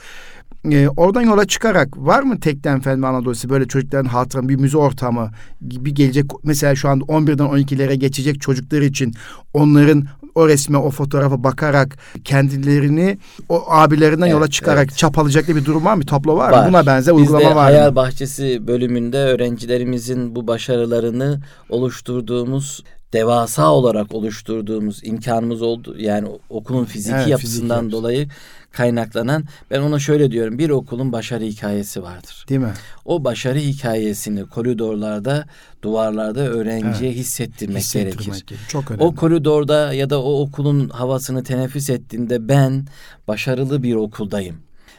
[0.73, 5.31] E, oradan yola çıkarak var mı tekten Fen Anadolu'su böyle çocukların hatıra bir müze ortamı
[5.69, 9.15] gibi gelecek mesela şu anda 11'den 12'lere geçecek çocuklar için
[9.55, 14.97] onların o resme o fotoğrafa bakarak kendilerini o abilerinden evet, yola çıkarak evet.
[14.97, 16.07] çapalayacak bir durum var mı?
[16.07, 16.63] Tablo var, var.
[16.63, 16.69] mı?
[16.69, 17.97] Buna benzer uygulama de var Hayal mı?
[17.97, 25.97] Bahçesi bölümünde öğrencilerimizin bu başarılarını oluşturduğumuz devasa olarak oluşturduğumuz imkanımız oldu.
[25.99, 28.29] Yani okulun fiziki evet, yapısından fizik dolayı
[28.73, 32.47] kaynaklanan ben ona şöyle diyorum bir okulun başarı hikayesi vardır.
[32.49, 32.73] Değil mi?
[33.05, 35.47] O başarı hikayesini koridorlarda,
[35.83, 37.21] duvarlarda öğrenciye evet.
[37.21, 38.59] hissettirmek, hissettirmek gerekir.
[38.69, 39.05] Çok önemli.
[39.05, 42.87] O koridorda ya da o okulun havasını teneffüs ettiğinde ben
[43.29, 44.57] başarılı bir okuldayım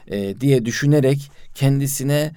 [0.07, 2.31] e, diye düşünerek kendisine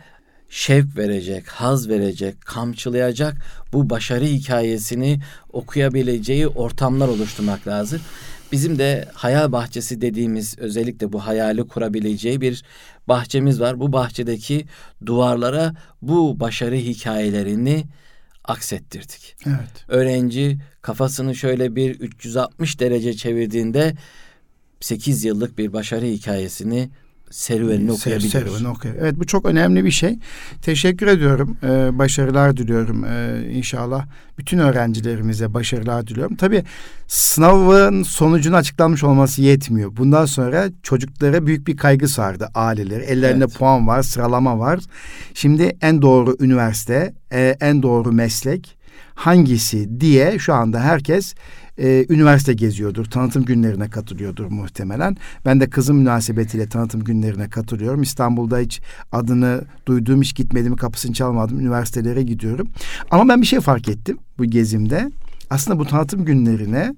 [0.49, 3.37] şevk verecek, haz verecek, kamçılayacak
[3.73, 5.21] bu başarı hikayesini
[5.53, 8.01] okuyabileceği ortamlar oluşturmak lazım.
[8.53, 12.65] Bizim de hayal bahçesi dediğimiz özellikle bu hayali kurabileceği bir
[13.09, 13.81] bahçemiz var.
[13.81, 14.67] Bu bahçedeki
[15.07, 17.85] duvarlara bu başarı hikayelerini
[18.45, 19.37] aksettirdik.
[19.47, 19.85] Evet.
[19.89, 23.95] Öğrenci kafasını şöyle bir 360 derece çevirdiğinde
[24.81, 26.91] 8 yıllık bir başarı hikayesini
[27.31, 28.33] serüvenini okuyabiliyoruz.
[28.33, 28.95] Serüveni okuyor.
[29.01, 30.19] Evet bu çok önemli bir şey.
[30.63, 31.57] Teşekkür ediyorum.
[31.63, 34.07] Ee, başarılar diliyorum ee, inşallah.
[34.39, 36.37] Bütün öğrencilerimize başarılar diliyorum.
[36.37, 36.65] Tabii
[37.07, 39.97] sınavın sonucunun açıklanmış olması yetmiyor.
[39.97, 43.03] Bundan sonra çocuklara büyük bir kaygı sardı aileleri.
[43.03, 43.59] Ellerinde evet.
[43.59, 44.81] puan var, sıralama var.
[45.35, 48.78] Şimdi en doğru üniversite, e, en doğru meslek
[49.15, 51.35] hangisi diye şu anda herkes
[51.79, 53.05] e, üniversite geziyordur.
[53.05, 55.17] Tanıtım günlerine katılıyordur muhtemelen.
[55.45, 58.03] Ben de kızım münasebetiyle tanıtım günlerine katılıyorum.
[58.03, 58.81] İstanbul'da hiç
[59.13, 61.61] adını duyduğum hiç gitmedim kapısını çalmadım.
[61.61, 62.69] Üniversitelere gidiyorum.
[63.11, 65.11] Ama ben bir şey fark ettim bu gezimde.
[65.51, 66.95] Aslında bu tanıtım günlerine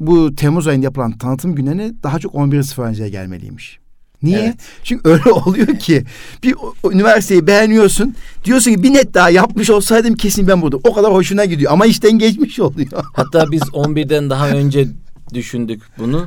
[0.00, 3.83] bu Temmuz ayında yapılan tanıtım günlerine daha çok 11 sıfır önceye gelmeliymiş.
[4.24, 4.38] Niye?
[4.38, 4.54] Evet.
[4.82, 6.04] Çünkü öyle oluyor ki
[6.42, 6.54] bir
[6.92, 8.14] üniversiteyi beğeniyorsun.
[8.44, 10.76] Diyorsun ki bir net daha yapmış olsaydım kesin ben burada.
[10.76, 12.88] O kadar hoşuna gidiyor ama işten geçmiş oluyor.
[13.12, 14.88] Hatta biz 11'den daha önce
[15.34, 16.26] düşündük bunu.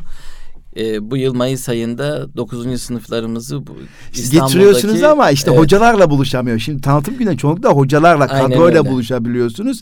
[0.77, 2.81] Ee, bu yıl Mayıs ayında 9.
[2.81, 3.77] sınıflarımızı bu
[4.13, 5.59] getiriyorsunuz ama işte evet.
[5.59, 6.59] hocalarla buluşamıyor.
[6.59, 9.81] Şimdi tanıtım günü çoğunlukla hocalarla, kadroyla buluşabiliyorsunuz.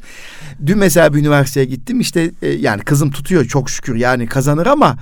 [0.66, 2.00] Dün mesela bir üniversiteye gittim.
[2.00, 4.98] işte e, yani kızım tutuyor çok şükür yani kazanır ama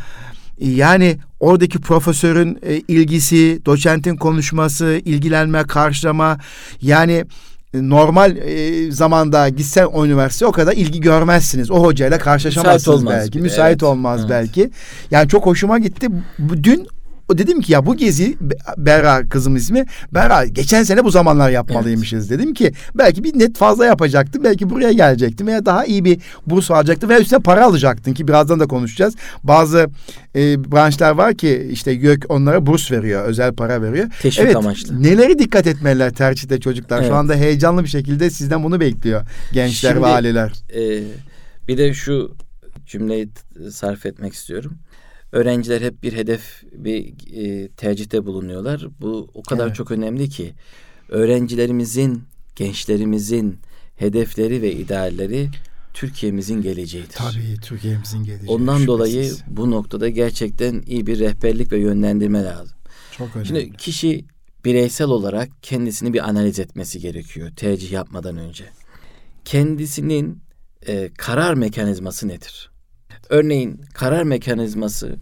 [0.60, 6.38] yani oradaki profesörün e, ilgisi, doçentin konuşması, ilgilenme, karşılama
[6.82, 7.26] yani
[7.74, 11.72] e, normal e, zamanda gitsen o üniversite o kadar ilgi görmezsiniz.
[11.72, 13.40] O hocayla karşılaşamazsınız müsait belki.
[13.40, 13.84] Müsait evet.
[13.84, 14.30] olmaz evet.
[14.30, 14.70] belki.
[15.12, 16.08] Yani çok hoşuma gitti.
[16.64, 16.88] Dün
[17.30, 18.38] o dedim ki ya bu gezi
[18.78, 19.86] Berra kızım ismi.
[20.12, 22.40] Berra geçen sene bu zamanlar yapmalıymışız evet.
[22.40, 24.44] dedim ki belki bir net fazla yapacaktım.
[24.44, 28.60] Belki buraya gelecektim veya daha iyi bir burs alacaktım veya üstüne para alacaktın ki birazdan
[28.60, 29.16] da konuşacağız.
[29.44, 29.90] Bazı
[30.36, 34.08] e, branşlar var ki işte YÖK onlara burs veriyor, özel para veriyor.
[34.22, 35.04] Teşvik evet, amaçlı.
[35.04, 37.00] Neleri dikkat etmeliler tercihte çocuklar?
[37.00, 37.08] Evet.
[37.08, 40.54] Şu anda heyecanlı bir şekilde sizden bunu bekliyor gençler Şimdi, ve aileler.
[40.76, 41.04] E,
[41.68, 42.36] bir de şu
[42.86, 43.30] cümleyi
[43.72, 44.78] sarf etmek istiyorum
[45.34, 48.88] öğrenciler hep bir hedef, bir e, tercihte bulunuyorlar.
[49.02, 49.76] Bu o kadar evet.
[49.76, 50.54] çok önemli ki
[51.10, 52.24] öğrencilerimizin,
[52.56, 53.60] gençlerimizin
[53.96, 55.50] hedefleri ve idealleri
[55.94, 57.14] Türkiye'mizin geleceğidir.
[57.14, 58.50] Tabii Türkiye'mizin geleceği.
[58.50, 58.88] Ondan şüphesiz.
[58.88, 62.78] dolayı bu noktada gerçekten iyi bir rehberlik ve yönlendirme lazım.
[63.18, 63.48] Çok önemli.
[63.48, 64.26] Şimdi kişi
[64.66, 68.66] bireysel olarak kendisini bir analiz etmesi gerekiyor tercih yapmadan önce.
[69.46, 70.42] Kendisinin
[70.88, 72.73] e, karar mekanizması nedir?
[73.30, 75.16] Örneğin karar mekanizması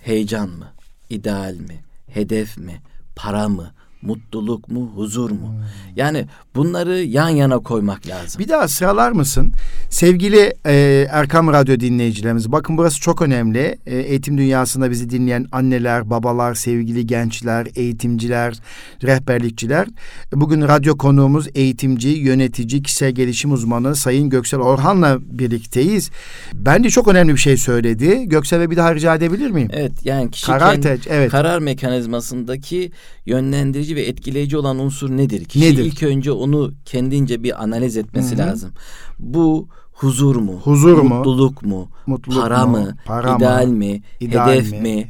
[0.00, 0.72] heyecan mı,
[1.10, 2.82] ideal mi, hedef mi,
[3.16, 5.54] para mı, mutluluk mu, huzur mu?
[5.96, 8.38] Yani bunları yan yana koymak lazım.
[8.38, 9.52] Bir daha sıralar mısın?
[9.90, 13.78] Sevgili e, Erkam Radyo dinleyicilerimiz, bakın burası çok önemli.
[13.86, 18.54] E, eğitim dünyasında bizi dinleyen anneler, babalar, sevgili gençler, eğitimciler,
[19.02, 19.88] rehberlikçiler.
[20.32, 26.10] Bugün radyo konuğumuz eğitimci, yönetici, kişisel gelişim uzmanı Sayın Göksel Orhan'la birlikteyiz.
[26.52, 28.28] Bence çok önemli bir şey söyledi.
[28.28, 29.68] Göksel'e bir daha rica edebilir miyim?
[29.72, 31.30] Evet, yani kişi karar, kendi, evet.
[31.30, 32.92] karar mekanizmasındaki
[33.26, 35.44] yönlendirici belirleyici ve etkileyici olan unsur nedir?
[35.44, 35.84] Kişi Nedir?
[35.84, 38.46] ilk önce onu kendince bir analiz etmesi Hı hı.
[38.48, 38.72] lazım.
[39.18, 40.60] Bu huzur mu?
[40.64, 41.14] Huzur mu?
[41.14, 41.88] Mutluluk mu?
[42.06, 42.78] Mutluluk para mu?
[42.78, 42.96] mı?
[43.04, 43.38] Para mı?
[43.38, 44.02] ideal mi?
[44.20, 44.78] İdeal hedef mi?
[44.80, 45.08] mi?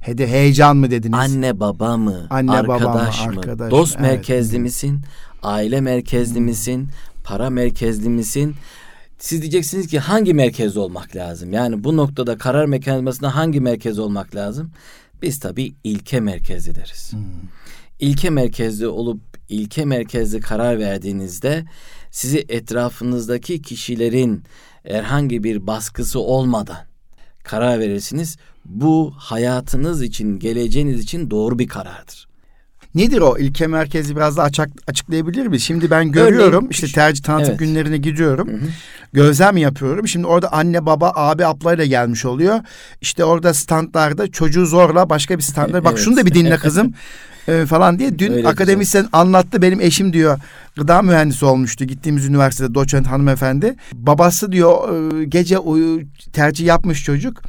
[0.00, 1.18] Hede heyecan mı dediniz?
[1.18, 2.26] Anne baba mı?
[2.30, 2.88] Anne baba mı?
[2.88, 3.32] arkadaş mı?
[3.32, 4.06] Arkadaş Dost mı?
[4.06, 4.16] Evet.
[4.16, 5.00] merkezli misin?
[5.42, 6.88] Aile merkezli misin?
[7.24, 8.54] Para merkezli misin?
[9.18, 11.52] Siz diyeceksiniz ki hangi merkezde olmak lazım?
[11.52, 14.70] Yani bu noktada karar mekanizmasında hangi merkez olmak lazım?
[15.22, 17.12] Biz tabii ilke merkezli deriz.
[17.12, 17.20] Hmm.
[18.02, 21.64] İlke merkezli olup ilke merkezli karar verdiğinizde
[22.10, 24.44] sizi etrafınızdaki kişilerin
[24.82, 26.76] herhangi bir baskısı olmadan
[27.44, 28.36] karar verirsiniz.
[28.64, 32.28] Bu hayatınız için, geleceğiniz için doğru bir karardır.
[32.94, 35.62] Nedir o ilke merkezi biraz daha açık, açıklayabilir miyiz?
[35.62, 37.58] Şimdi ben görüyorum Örneğin, işte tercih tanıtım evet.
[37.58, 38.48] günlerine gidiyorum.
[38.48, 38.68] Hı hı.
[39.12, 40.08] Gözlem yapıyorum.
[40.08, 42.60] Şimdi orada anne baba abi ablayla gelmiş oluyor.
[43.00, 45.84] İşte orada standlarda çocuğu zorla başka bir standlar.
[45.84, 46.04] Bak Evet.
[46.04, 46.94] şunu da bir dinle kızım.
[47.48, 49.62] e, falan diye dün Öyle akademisyen anlattı.
[49.62, 50.38] Benim eşim diyor
[50.76, 51.84] gıda mühendisi olmuştu.
[51.84, 53.74] Gittiğimiz üniversitede doçent hanımefendi.
[53.92, 56.02] Babası diyor e, gece uyu
[56.32, 57.42] tercih yapmış çocuk.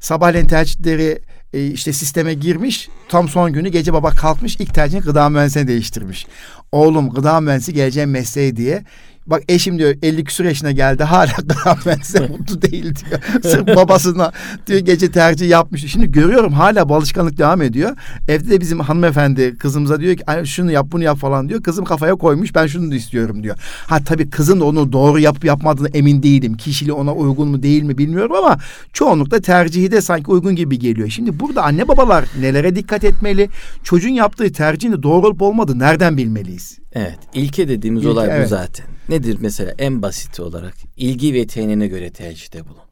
[0.00, 2.88] Sabahleyin tercihleri e, işte sisteme girmiş.
[3.08, 6.26] Tam son günü gece baba kalkmış ilk tercihini gıda mühendisine değiştirmiş.
[6.72, 8.84] Oğlum gıda mühendisi geleceğim mesleği diye
[9.30, 13.20] Bak eşim diyor 50 küsur yaşına geldi hala gıda mühendisi mutlu değil diyor.
[13.42, 14.32] Sırf babasına
[14.66, 15.86] diyor gece tercih yapmış.
[15.92, 17.96] Şimdi görüyorum hala bu alışkanlık devam ediyor.
[18.28, 21.62] Evde de bizim hanımefendi kızımıza diyor ki "Ay, şunu yap bunu yap falan diyor.
[21.62, 23.56] Kızım kafaya koymuş ben şunu da istiyorum diyor.
[23.86, 26.56] Ha tabii kızın da onu doğru yapıp yapmadığını emin değilim.
[26.56, 28.58] Kişiliği ona uygun mu değil mi bilmiyorum ama
[28.92, 31.08] çoğunlukla tercihi de sanki uygun gibi geliyor.
[31.08, 33.48] Şimdi burada anne babalar nelere dikkat etmeli?
[33.84, 36.78] Çocuğun yaptığı tercihin de doğru olup olmadığı nereden bilmeliyiz?
[36.92, 38.48] Evet, ilke dediğimiz İlke, olay bu evet.
[38.48, 38.86] zaten.
[39.08, 42.88] Nedir mesela en basit olarak ilgi ve yeteneğine göre tercihte bulun.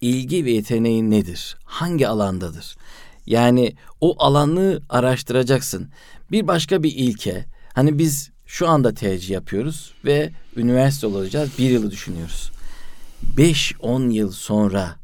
[0.00, 1.56] İlgi ve yeteneğin nedir?
[1.64, 2.76] Hangi alandadır?
[3.26, 5.90] Yani o alanı araştıracaksın.
[6.30, 7.44] Bir başka bir ilke.
[7.74, 11.50] Hani biz şu anda tercih yapıyoruz ve üniversite olacağız.
[11.58, 12.50] Bir yılı düşünüyoruz.
[13.36, 14.96] 5-10 yıl sonra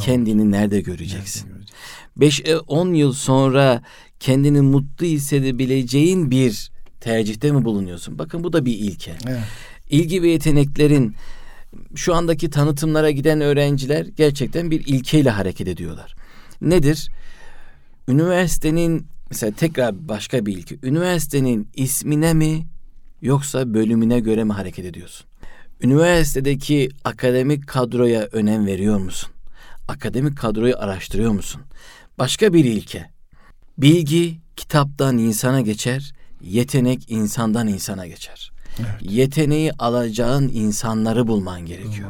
[0.00, 1.50] kendini nerede göreceksin?
[2.18, 3.82] 5-10 yıl sonra
[4.20, 8.18] kendini mutlu hissedebileceğin bir tercihte mi bulunuyorsun?
[8.18, 9.16] Bakın bu da bir ilke.
[9.28, 9.40] Evet.
[9.90, 11.14] İlgi ve yeteneklerin
[11.94, 16.14] şu andaki tanıtımlara giden öğrenciler gerçekten bir ilkeyle hareket ediyorlar.
[16.60, 17.08] Nedir?
[18.08, 20.76] Üniversitenin mesela tekrar başka bir ilke.
[20.82, 22.66] Üniversitenin ismine mi
[23.22, 25.26] yoksa bölümüne göre mi hareket ediyorsun?
[25.82, 29.30] Üniversitedeki akademik kadroya önem veriyor musun?
[29.88, 31.62] Akademik kadroyu araştırıyor musun?
[32.18, 33.10] Başka bir ilke.
[33.78, 38.52] Bilgi kitaptan insana geçer, yetenek insandan insana geçer.
[39.00, 42.08] Yeteneği alacağın insanları bulman gerekiyor.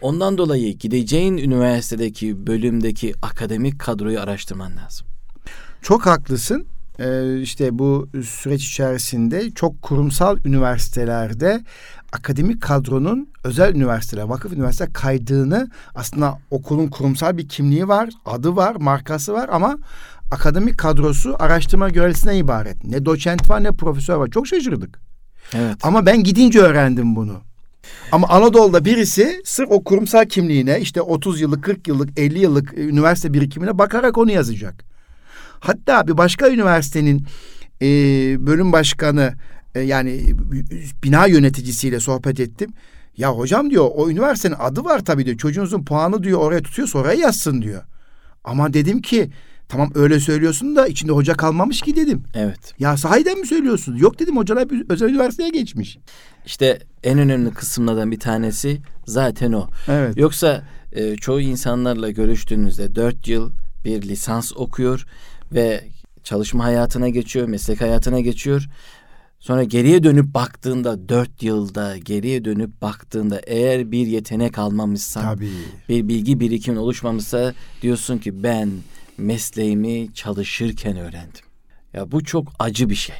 [0.00, 5.06] Ondan dolayı gideceğin üniversitedeki bölümdeki akademik kadroyu araştırman lazım.
[5.82, 6.66] Çok haklısın.
[6.98, 11.64] Ee, işte bu süreç içerisinde çok kurumsal üniversitelerde
[12.12, 18.76] akademik kadronun özel üniversiteler, vakıf üniversite kaydığını aslında okulun kurumsal bir kimliği var, adı var,
[18.76, 19.78] markası var ama
[20.30, 22.84] akademik kadrosu araştırma görevlisinden ibaret.
[22.84, 24.28] Ne doçent var ne profesör var.
[24.30, 25.00] Çok şaşırdık.
[25.54, 25.76] Evet.
[25.82, 27.40] Ama ben gidince öğrendim bunu.
[28.12, 33.34] Ama Anadolu'da birisi sırf o kurumsal kimliğine işte 30 yıllık, 40 yıllık, 50 yıllık üniversite
[33.34, 34.84] birikimine bakarak onu yazacak.
[35.60, 37.26] Hatta bir başka üniversitenin
[37.82, 37.86] e,
[38.46, 39.34] bölüm başkanı
[39.74, 40.20] e, yani
[41.04, 42.72] bina yöneticisiyle sohbet ettim.
[43.16, 45.36] Ya hocam diyor o üniversitenin adı var tabii diyor.
[45.36, 47.82] Çocuğunuzun puanı diyor oraya tutuyorsa oraya yazsın diyor.
[48.44, 49.30] Ama dedim ki
[49.68, 52.22] tamam öyle söylüyorsun da içinde hoca kalmamış ki dedim.
[52.34, 52.74] Evet.
[52.78, 53.96] Ya sahiden mi söylüyorsun?
[53.96, 55.98] Yok dedim hocalar özel üniversiteye geçmiş.
[56.46, 59.68] İşte en önemli kısımlardan bir tanesi zaten o.
[59.88, 60.16] Evet.
[60.16, 63.50] Yoksa e, çoğu insanlarla görüştüğünüzde dört yıl
[63.84, 65.06] bir lisans okuyor
[65.52, 65.84] ve
[66.24, 68.68] çalışma hayatına geçiyor, meslek hayatına geçiyor.
[69.40, 75.50] Sonra geriye dönüp baktığında dört yılda geriye dönüp baktığında eğer bir yetenek almamışsan, Tabii.
[75.88, 78.70] bir bilgi birikimin oluşmamışsa diyorsun ki ben
[79.18, 81.44] mesleğimi çalışırken öğrendim.
[81.92, 83.16] Ya bu çok acı bir şey.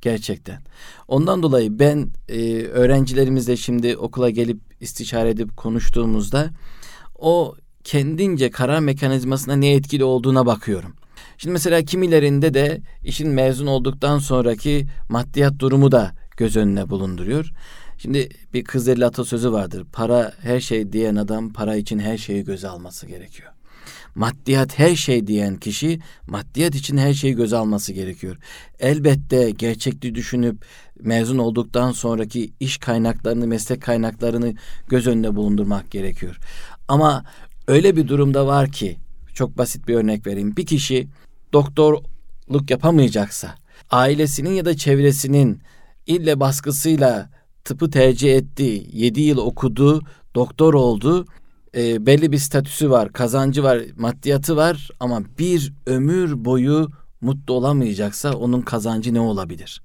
[0.00, 0.62] Gerçekten.
[1.08, 6.50] Ondan dolayı ben e, öğrencilerimizle şimdi okula gelip istişare edip konuştuğumuzda
[7.18, 7.54] o
[7.84, 10.94] kendince karar mekanizmasına ne etkili olduğuna bakıyorum.
[11.38, 17.50] Şimdi mesela kimilerinde de işin mezun olduktan sonraki maddiyat durumu da göz önüne bulunduruyor.
[17.98, 19.86] Şimdi bir Kızılderili atasözü vardır.
[19.92, 23.53] Para her şey diyen adam para için her şeyi göze alması gerekiyor.
[24.14, 28.36] Maddiyat her şey diyen kişi maddiyat için her şeyi göze alması gerekiyor.
[28.80, 30.64] Elbette gerçekliği düşünüp
[31.00, 34.54] mezun olduktan sonraki iş kaynaklarını, meslek kaynaklarını
[34.88, 36.38] göz önüne bulundurmak gerekiyor.
[36.88, 37.24] Ama
[37.66, 38.96] öyle bir durumda var ki
[39.34, 40.56] çok basit bir örnek vereyim.
[40.56, 41.08] Bir kişi
[41.52, 43.54] doktorluk yapamayacaksa
[43.90, 45.62] ailesinin ya da çevresinin
[46.06, 47.30] ille baskısıyla
[47.64, 50.02] tıpı tercih etti, 7 yıl okudu,
[50.34, 51.26] doktor oldu,
[51.76, 58.32] e, belli bir statüsü var, kazancı var, maddiyatı var ama bir ömür boyu mutlu olamayacaksa
[58.32, 59.82] onun kazancı ne olabilir?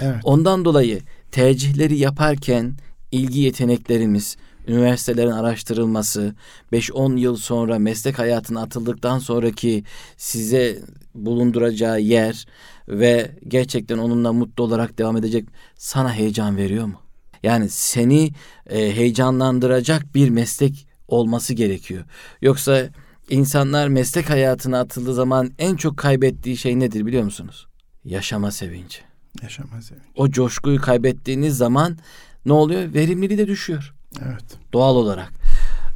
[0.00, 0.20] Evet.
[0.24, 1.00] Ondan dolayı
[1.30, 2.74] tercihleri yaparken
[3.12, 6.34] ilgi yeteneklerimiz, üniversitelerin araştırılması,
[6.72, 9.84] 5-10 yıl sonra meslek hayatına atıldıktan sonraki
[10.16, 10.78] size
[11.14, 12.46] bulunduracağı yer
[12.88, 16.96] ve gerçekten onunla mutlu olarak devam edecek sana heyecan veriyor mu?
[17.42, 18.30] Yani seni
[18.70, 22.04] e, heyecanlandıracak bir meslek olması gerekiyor.
[22.42, 22.88] Yoksa
[23.30, 27.66] insanlar meslek hayatına atıldığı zaman en çok kaybettiği şey nedir biliyor musunuz?
[28.04, 28.98] Yaşama sevinci.
[29.42, 30.06] Yaşama sevinci.
[30.16, 31.98] O coşkuyu kaybettiğiniz zaman
[32.46, 32.94] ne oluyor?
[32.94, 33.94] Verimliliği de düşüyor.
[34.22, 34.44] Evet.
[34.72, 35.32] Doğal olarak.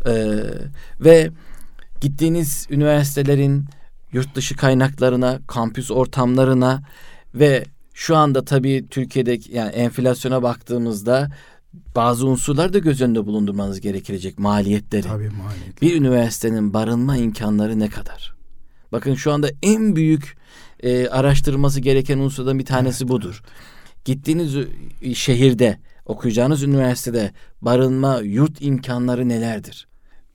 [0.07, 0.43] Ee,
[1.01, 1.31] ve
[2.01, 3.65] gittiğiniz üniversitelerin
[4.13, 6.83] yurt dışı kaynaklarına, kampüs ortamlarına
[7.35, 11.31] ve şu anda tabii Türkiye'deki yani enflasyona baktığımızda
[11.97, 15.03] bazı unsurlar da göz önünde bulundurmanız gerekecek maliyetleri.
[15.03, 15.83] Tabii maliyet.
[15.83, 18.37] Bir üniversitenin barınma imkanları ne kadar?
[18.93, 20.37] Bakın şu anda en büyük
[20.81, 23.43] e, araştırılması gereken unsurdan bir tanesi evet, budur.
[23.43, 24.05] Evet.
[24.05, 24.57] Gittiğiniz
[25.15, 29.89] şehirde, okuyacağınız üniversitede barınma, yurt imkanları nelerdir?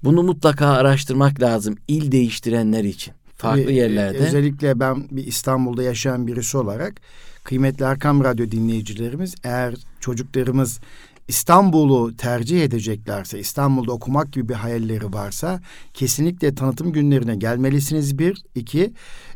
[0.03, 3.13] Bunu mutlaka araştırmak lazım il değiştirenler için.
[3.35, 4.17] Farklı Tabii, yerlerde.
[4.17, 7.01] Özellikle ben bir İstanbul'da yaşayan birisi olarak
[7.43, 10.79] kıymetli Erkam Radyo dinleyicilerimiz eğer çocuklarımız
[11.27, 15.61] İstanbul'u tercih edeceklerse, İstanbul'da okumak gibi bir hayalleri varsa
[15.93, 18.43] kesinlikle tanıtım günlerine gelmelisiniz bir.
[18.55, 18.93] iki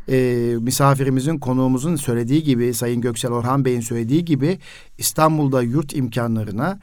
[0.08, 4.58] e, misafirimizin, konuğumuzun söylediği gibi, Sayın Göksel Orhan Bey'in söylediği gibi
[4.98, 6.78] İstanbul'da yurt imkanlarına,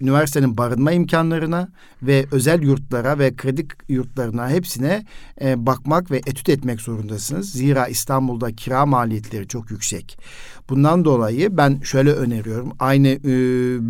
[0.00, 1.68] üniversitenin barınma imkanlarına
[2.02, 5.06] ve özel yurtlara ve kredi yurtlarına hepsine
[5.40, 7.52] e, bakmak ve etüt etmek zorundasınız.
[7.52, 10.18] Zira İstanbul'da kira maliyetleri çok yüksek.
[10.70, 12.72] Bundan dolayı ben şöyle öneriyorum.
[12.78, 13.22] Aynı e,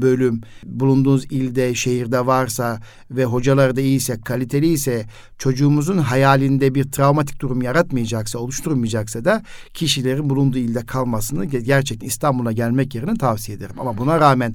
[0.02, 5.06] bölüm bulunduğunuz ilde, şehirde varsa ve hocalar da iyiyse, kaliteli ise
[5.38, 9.42] çocuğumuzun hayalinde bir travmatik durum yaratmayacaksa, oluşturmayacaksa da
[9.74, 13.76] kişilerin bulunduğu ilde kalmasını gerçekten İstanbul'a gelmek yerine tavsiye ederim.
[13.78, 14.54] Ama buna rağmen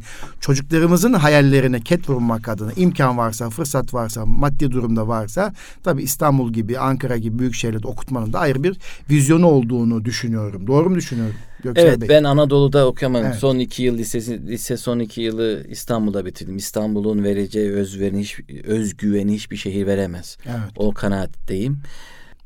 [1.01, 6.79] çocuklarımızın hayallerine ket vurmak adına imkan varsa, fırsat varsa, maddi durumda varsa tabii İstanbul gibi,
[6.79, 8.77] Ankara gibi büyük şehirlerde okutmanın da ayrı bir
[9.09, 10.67] vizyonu olduğunu düşünüyorum.
[10.67, 11.35] Doğru mu düşünüyorum?
[11.63, 12.09] Göksel evet Bey.
[12.09, 13.25] ben Anadolu'da okuyamadım.
[13.25, 13.39] Evet.
[13.39, 16.57] Son iki yıl lisesi, lise son iki yılı İstanbul'da bitirdim.
[16.57, 20.37] İstanbul'un vereceği özveri, hiç, özgüveni hiçbir şehir veremez.
[20.45, 20.71] Evet.
[20.77, 21.79] O kanaatteyim.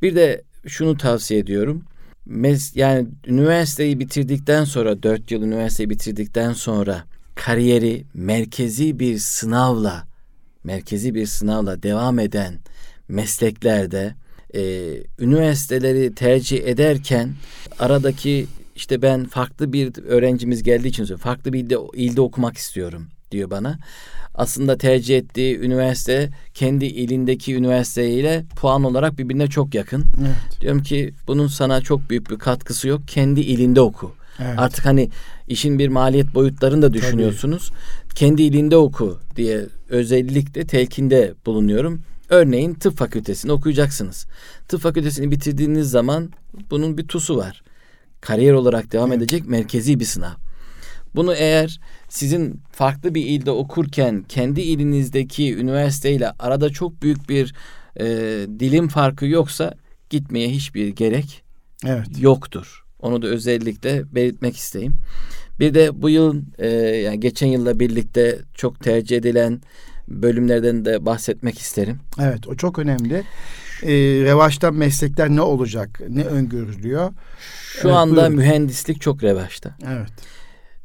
[0.02, 1.84] Bir de şunu tavsiye ediyorum.
[2.26, 7.04] Mes yani üniversiteyi bitirdikten sonra dört yıl üniversiteyi bitirdikten sonra
[7.36, 10.08] kariyeri merkezi bir sınavla
[10.64, 12.60] merkezi bir sınavla devam eden
[13.08, 14.16] mesleklerde
[14.56, 14.62] e,
[15.20, 17.34] üniversiteleri tercih ederken
[17.80, 21.24] aradaki işte ben farklı bir öğrencimiz geldiği için söylüyorum.
[21.24, 23.80] Farklı bir ilde, ilde okumak istiyorum diyor bana.
[24.36, 30.06] Aslında tercih ettiği üniversite kendi ilindeki üniversiteyle puan olarak birbirine çok yakın.
[30.22, 30.62] Evet.
[30.62, 33.02] Diyorum ki bunun sana çok büyük bir katkısı yok.
[33.08, 34.16] Kendi ilinde oku.
[34.40, 34.60] Evet.
[34.60, 35.10] Artık hani
[35.48, 37.70] işin bir maliyet boyutlarını da düşünüyorsunuz.
[37.70, 38.14] Tabii.
[38.16, 42.02] Kendi ilinde oku diye özellikle telkinde bulunuyorum.
[42.30, 44.26] Örneğin tıp fakültesini okuyacaksınız.
[44.68, 46.32] Tıp fakültesini bitirdiğiniz zaman
[46.72, 47.64] bunun bir tusu var
[48.26, 49.22] kariyer olarak devam evet.
[49.22, 50.34] edecek merkezi bir sınav.
[51.16, 57.54] Bunu eğer sizin farklı bir ilde okurken kendi ilinizdeki üniversiteyle arada çok büyük bir
[58.00, 58.06] e,
[58.60, 59.74] dilim farkı yoksa
[60.10, 61.44] gitmeye hiçbir gerek
[61.86, 62.08] evet.
[62.20, 62.85] yoktur.
[63.06, 64.96] Onu da özellikle belirtmek isteyeyim.
[65.60, 69.62] Bir de bu yıl e, yani geçen yılla birlikte çok tercih edilen
[70.08, 72.00] bölümlerden de bahsetmek isterim.
[72.22, 73.24] Evet o çok önemli.
[73.84, 73.90] Ee,
[74.24, 76.02] revaçta meslekler ne olacak?
[76.10, 77.14] Ne öngörülüyor?
[77.82, 78.36] Şu evet, anda buyurun.
[78.36, 79.78] mühendislik çok revaçta.
[79.88, 80.10] Evet.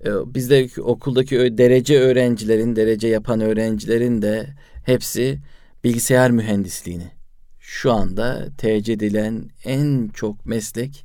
[0.04, 4.46] Ee, bizde okuldaki derece öğrencilerin, derece yapan öğrencilerin de
[4.84, 5.38] hepsi
[5.84, 7.10] bilgisayar mühendisliğini.
[7.60, 11.04] Şu anda tercih edilen en çok meslek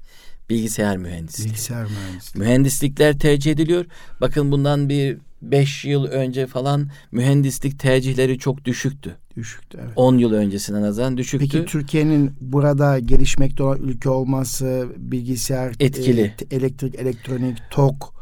[0.50, 1.50] bilgisayar mühendisliği.
[1.50, 2.46] Bilgisayar mühendisliği.
[2.46, 3.86] Mühendislikler tercih ediliyor.
[4.22, 9.16] Bakın bundan bir beş yıl önce falan mühendislik tercihleri çok düşüktü.
[9.36, 9.94] Düşüktü evet.
[9.96, 11.48] 10 yıl öncesine nazaran düşüktü.
[11.52, 16.34] Peki Türkiye'nin burada gelişmekte olan ülke olması bilgisayar, etkili.
[16.52, 18.14] E, elektrik, elektronik, tok,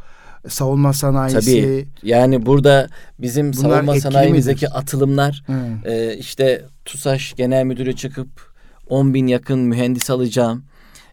[0.47, 1.39] savunma sanayisi.
[1.39, 1.87] Tabii.
[2.03, 4.77] Yani burada bizim savunma sanayimizdeki midir?
[4.79, 5.43] atılımlar
[5.85, 8.53] e, işte TUSAŞ Genel Müdürü çıkıp
[8.87, 10.63] 10 bin yakın mühendis alacağım.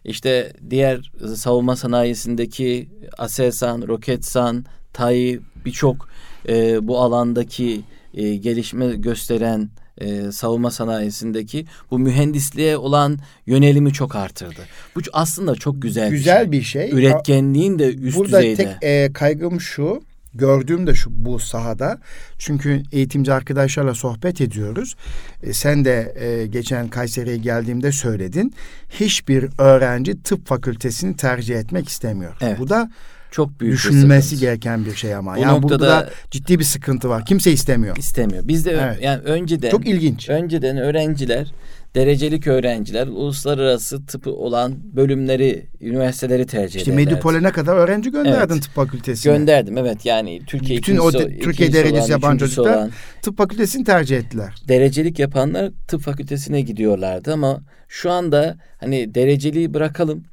[0.05, 6.09] İşte diğer savunma sanayisindeki Aselsan, Roketsan, TAI birçok
[6.49, 7.81] e, bu alandaki
[8.13, 14.61] e, gelişme gösteren e, savunma sanayisindeki bu mühendisliğe olan yönelimi çok artırdı.
[14.95, 16.81] Bu aslında çok güzel, güzel bir şey.
[16.81, 16.99] Bir şey.
[16.99, 18.55] Üretkenliğin de üst Burada düzeyde.
[18.55, 20.01] tek e, kaygım şu.
[20.33, 21.99] Gördüğüm de şu bu sahada.
[22.37, 24.95] Çünkü eğitimci arkadaşlarla sohbet ediyoruz.
[25.43, 28.53] E, sen de e, geçen Kayseri'ye geldiğimde söyledin.
[28.89, 32.37] Hiçbir öğrenci tıp fakültesini tercih etmek istemiyor.
[32.41, 32.59] Evet.
[32.59, 32.91] Bu da
[33.31, 35.35] çok büyük düşünülmesi gereken bir şey ama.
[35.35, 37.25] Bu yani noktada burada ciddi bir sıkıntı var.
[37.25, 37.97] Kimse istemiyor.
[37.97, 38.47] istemiyor.
[38.47, 38.97] Bizde Evet.
[39.01, 40.29] yani önceden Çok ilginç.
[40.29, 41.51] önceden öğrenciler
[41.95, 47.09] derecelik öğrenciler uluslararası tıpı olan bölümleri, üniversiteleri tercih İşte ederlerdi.
[47.11, 48.63] Medipol'e ne kadar öğrenci gönderdin Evet.
[48.63, 49.33] tıp fakültesine.
[49.33, 52.89] Gönderdim evet yani Türkiye Bütün o de- Türkiye derecesi olan, yapan çocuklar- olan,
[53.21, 54.53] Tıp fakültesini tercih ettiler.
[54.67, 60.23] derecelik yapanlar tıp fakültesine gidiyorlardı ama şu anda hani dereceliği bırakalım.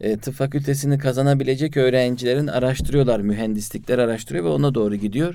[0.00, 5.34] E, tıp fakültesini kazanabilecek öğrencilerin araştırıyorlar, mühendislikler araştırıyor ve ona doğru gidiyor.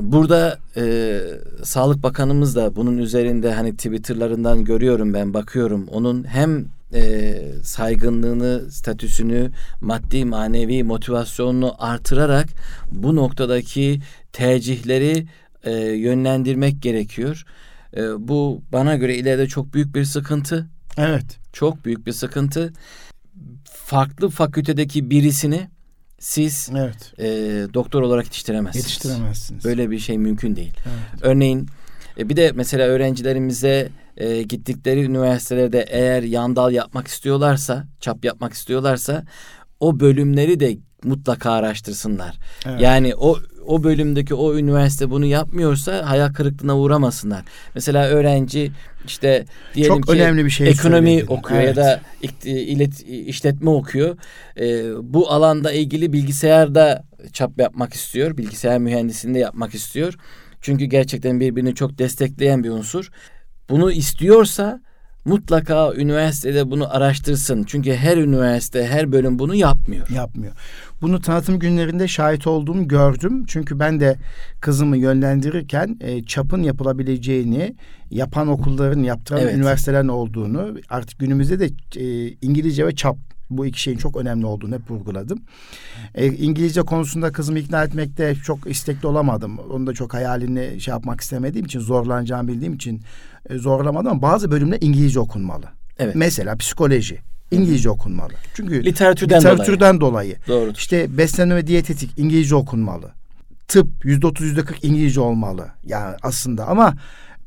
[0.00, 1.20] Burada e,
[1.62, 5.88] Sağlık Bakanımız da bunun üzerinde hani Twitter'larından görüyorum ben bakıyorum.
[5.88, 9.50] Onun hem e, saygınlığını, statüsünü,
[9.80, 12.48] maddi manevi motivasyonunu artırarak
[12.92, 14.00] bu noktadaki
[14.32, 15.26] tercihleri
[15.64, 17.44] e, yönlendirmek gerekiyor.
[17.96, 20.66] E, bu bana göre ileride çok büyük bir sıkıntı.
[20.98, 21.38] Evet.
[21.52, 22.72] Çok büyük bir sıkıntı.
[23.90, 25.68] Farklı fakültedeki birisini
[26.18, 27.12] siz Evet.
[27.18, 27.24] e,
[27.74, 28.84] doktor olarak yetiştiremezsiniz.
[28.84, 29.64] Yetiştiremezsiniz.
[29.64, 30.72] Böyle bir şey mümkün değil.
[30.86, 31.22] Evet.
[31.22, 31.68] Örneğin
[32.18, 39.24] e, bir de mesela öğrencilerimize e, gittikleri üniversitelerde eğer yandal yapmak istiyorlarsa, çap yapmak istiyorlarsa
[39.80, 42.38] o bölümleri de mutlaka araştırsınlar.
[42.66, 42.80] Evet.
[42.80, 43.38] Yani o
[43.70, 47.44] o bölümdeki o üniversite bunu yapmıyorsa hayal kırıklığına uğramasınlar.
[47.74, 48.72] Mesela öğrenci
[49.06, 49.44] işte
[49.74, 51.76] diyelim Çok ki önemli bir şey ekonomi okuyor Evet.
[51.76, 52.00] ya da
[52.44, 54.16] ilet, işletme okuyor.
[54.60, 58.36] Ee, bu alanda ilgili bilgisayarda çap yapmak istiyor.
[58.36, 60.14] Bilgisayar mühendisliğinde yapmak istiyor.
[60.60, 63.10] Çünkü gerçekten birbirini çok destekleyen bir unsur.
[63.70, 64.80] Bunu istiyorsa
[65.24, 67.64] mutlaka üniversitede bunu araştırsın.
[67.64, 70.08] Çünkü her üniversite, her bölüm bunu yapmıyor.
[70.10, 70.52] yapmıyor.
[71.02, 73.44] Bunu tanıtım günlerinde şahit olduğumu gördüm.
[73.46, 74.16] Çünkü ben de
[74.60, 77.74] kızımı yönlendirirken e, çapın yapılabileceğini,
[78.10, 79.56] yapan okulların, yaptıran Evet.
[79.56, 83.16] üniversitelerin olduğunu, artık günümüzde de e, İngilizce ve çap
[83.50, 85.42] bu iki şeyin çok önemli olduğunu hep vurguladım.
[86.14, 89.58] E, İngilizce konusunda kızımı ikna etmekte çok istekli olamadım.
[89.58, 93.02] Onu da çok hayalini şey yapmak istemediğim için, zorlanacağımı bildiğim için
[93.48, 95.66] e, zorlamadım ama bazı bölümler İngilizce okunmalı.
[95.98, 96.14] Evet.
[96.14, 97.18] Mesela psikoloji
[97.50, 98.32] İngilizce okunmalı.
[98.54, 99.54] Çünkü Literatürden, dolayı.
[99.54, 100.36] literatürden dolayı.
[100.48, 100.74] Doğrudur.
[100.78, 103.10] İşte beslenme ve diyetetik İngilizce okunmalı.
[103.68, 105.66] Tıp yüzde otuz yüzde kırk İngilizce olmalı.
[105.84, 106.94] Yani aslında ama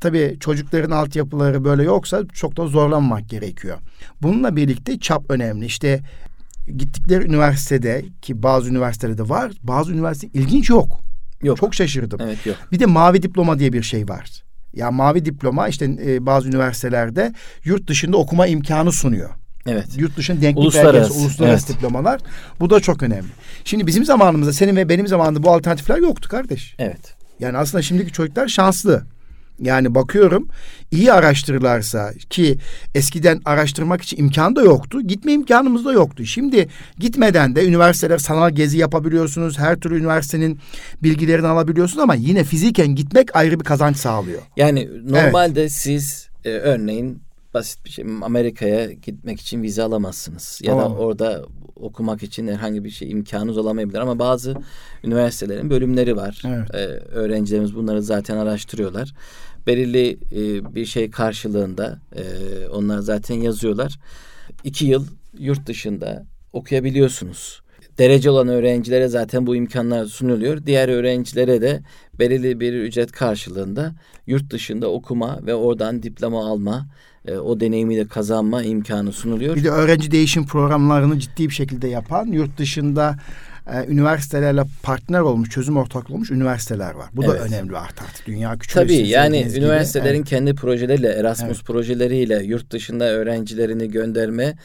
[0.00, 3.78] tabii çocukların altyapıları böyle yoksa çok da zorlanmak gerekiyor.
[4.22, 5.66] Bununla birlikte çap önemli.
[5.66, 6.00] İşte
[6.66, 11.00] gittikleri üniversitede ki bazı üniversitelerde var bazı üniversite ilginç yok.
[11.42, 11.58] Yok.
[11.58, 12.20] Çok şaşırdım.
[12.22, 12.56] Evet yok.
[12.72, 14.42] Bir de mavi diploma diye bir şey var.
[14.72, 17.32] Ya mavi diploma işte e, bazı üniversitelerde
[17.64, 19.30] yurt dışında okuma imkanı sunuyor.
[19.66, 19.86] Evet.
[19.96, 21.76] Yurt dışında denklik Uluslararası, belgesi, uluslararası evet.
[21.76, 22.20] diplomalar.
[22.60, 23.28] Bu da çok önemli.
[23.64, 26.74] Şimdi bizim zamanımızda senin ve benim zamanımda bu alternatifler yoktu kardeş.
[26.78, 27.14] Evet.
[27.40, 29.04] Yani aslında şimdiki çocuklar şanslı.
[29.60, 30.48] Yani bakıyorum
[30.90, 32.58] iyi araştırırlarsa ki
[32.94, 35.02] eskiden araştırmak için imkan da yoktu.
[35.02, 36.24] Gitme imkanımız da yoktu.
[36.24, 39.58] Şimdi gitmeden de üniversiteler sanal gezi yapabiliyorsunuz.
[39.58, 40.58] Her türlü üniversitenin
[41.02, 44.42] bilgilerini alabiliyorsunuz ama yine fiziken gitmek ayrı bir kazanç sağlıyor.
[44.56, 47.22] Yani normalde siz e, örneğin
[47.54, 50.98] basit bir şey Amerika'ya gitmek için vize alamazsınız ya da Alamam.
[50.98, 51.44] orada
[51.84, 54.54] okumak için herhangi bir şey imkanınız olamayabilir ama bazı
[55.04, 56.42] üniversitelerin bölümleri var.
[56.46, 56.74] Evet.
[56.74, 56.78] E,
[57.14, 59.14] öğrencilerimiz bunları zaten araştırıyorlar.
[59.66, 62.22] Belirli e, bir şey karşılığında e,
[62.68, 63.98] onlar zaten yazıyorlar.
[64.64, 65.06] İki yıl
[65.38, 67.64] yurt dışında okuyabiliyorsunuz.
[67.98, 70.66] Derece olan öğrencilere zaten bu imkanlar sunuluyor.
[70.66, 71.82] Diğer öğrencilere de
[72.18, 73.92] belirli bir ücret karşılığında
[74.26, 76.86] yurt dışında okuma ve oradan diploma alma,
[77.28, 79.56] e, o deneyimi de kazanma imkanı sunuluyor.
[79.56, 83.16] Bir de öğrenci değişim programlarını ciddi bir şekilde yapan yurt dışında
[83.72, 87.08] e, üniversitelerle partner olmuş, çözüm ortaklığı olmuş üniversiteler var.
[87.12, 87.40] Bu da Evet.
[87.40, 88.26] önemli bir artı artık.
[88.26, 88.88] Dünya küçülüyor.
[88.88, 89.58] Tabii yani gibi.
[89.58, 90.28] üniversitelerin Evet.
[90.28, 91.66] kendi projeleriyle, Erasmus Evet.
[91.66, 94.56] projeleriyle yurt dışında öğrencilerini gönderme.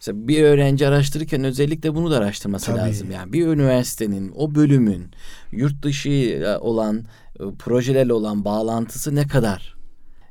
[0.00, 2.78] Mesela bir öğrenci araştırırken özellikle bunu da araştırması Tabii.
[2.78, 3.10] lazım.
[3.10, 5.10] Yani bir üniversitenin, o bölümün
[5.52, 7.04] yurt dışı olan
[7.40, 9.81] e, projelerle olan bağlantısı ne kadar?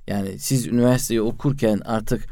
[0.07, 2.27] Yani siz üniversiteyi okurken artık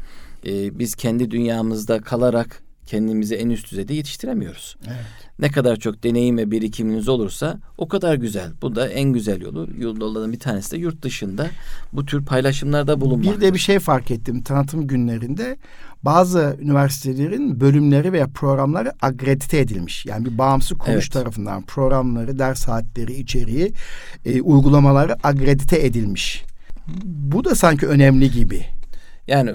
[0.46, 4.76] e, biz kendi dünyamızda kalarak kendimizi en üst düzeyde yetiştiremiyoruz.
[4.86, 5.30] Evet.
[5.38, 8.50] Ne kadar çok deneyim ve birikiminiz olursa o kadar güzel.
[8.62, 9.68] Bu da en güzel yolu.
[9.78, 11.46] Yollardan bir tanesi de yurt dışında
[11.92, 13.36] bu tür paylaşımlarda bulunmak.
[13.36, 15.56] Bir de bir şey fark ettim tanıtım günlerinde.
[16.02, 20.06] Bazı üniversitelerin bölümleri veya programları akredite edilmiş.
[20.06, 21.12] Yani bir bağımsız kuruluş Evet.
[21.12, 23.72] tarafından programları, ders saatleri, içeriği,
[24.24, 26.44] e, uygulamaları akredite edilmiş.
[27.04, 28.66] Bu da sanki önemli gibi.
[29.26, 29.54] Yani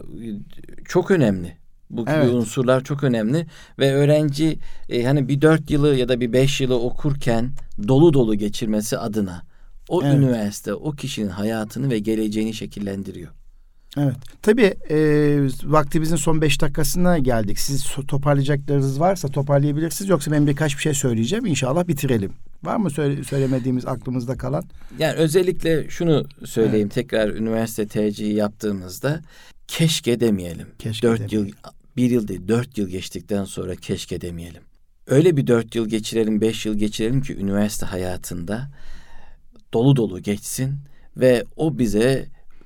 [0.86, 1.58] çok önemli.
[1.90, 2.34] Bu evet.
[2.34, 3.48] unsurlar çok önemli
[3.80, 4.60] ve öğrenci
[4.90, 7.52] e, hani bir dört yılı ya da bir beş yılı okurken
[7.88, 9.44] dolu dolu geçirmesi adına
[9.90, 10.14] o evet.
[10.16, 13.32] üniversite o kişinin hayatını ve geleceğini şekillendiriyor.
[13.98, 14.16] Evet.
[14.42, 14.98] Tabii e,
[15.64, 17.60] vaktimizin son beş dakikasına geldik.
[17.60, 20.10] Siz toparlayacaklarınız varsa toparlayabilirsiniz.
[20.10, 21.46] Yoksa ben birkaç bir şey söyleyeceğim.
[21.46, 22.32] İnşallah bitirelim.
[22.64, 24.64] Var mı söyle, söylemediğimiz aklımızda kalan?
[25.00, 26.88] Yani özellikle şunu söyleyeyim.
[26.88, 26.94] Evet.
[26.94, 29.22] Tekrar üniversite tercihi yaptığımızda
[29.68, 30.68] keşke demeyelim.
[30.80, 31.48] Keşke dört demeyelim.
[31.48, 31.54] yıl,
[31.98, 34.62] bir yıl değil dört yıl geçtikten sonra keşke demeyelim.
[35.08, 38.70] Öyle bir dört yıl geçirelim, beş yıl geçirelim ki üniversite hayatında
[39.74, 40.76] dolu dolu geçsin
[41.18, 42.26] ve o bize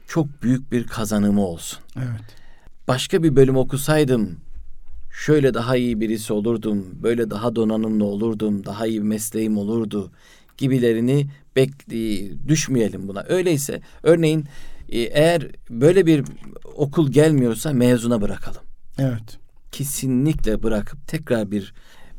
[0.10, 1.80] çok büyük bir kazanımı olsun.
[1.98, 2.36] Evet.
[2.88, 4.38] Başka bir bölüm okusaydım
[5.12, 10.12] şöyle daha iyi birisi olurdum, böyle daha donanımlı olurdum, daha iyi bir mesleğim olurdu
[10.58, 13.26] gibilerini bekli düşmeyelim buna.
[13.30, 14.46] Öyleyse örneğin
[14.90, 16.26] e, eğer böyle bir
[16.76, 18.62] okul gelmiyorsa mezuna bırakalım.
[18.98, 19.40] Evet.
[19.72, 21.74] Kesinlikle bırakıp tekrar bir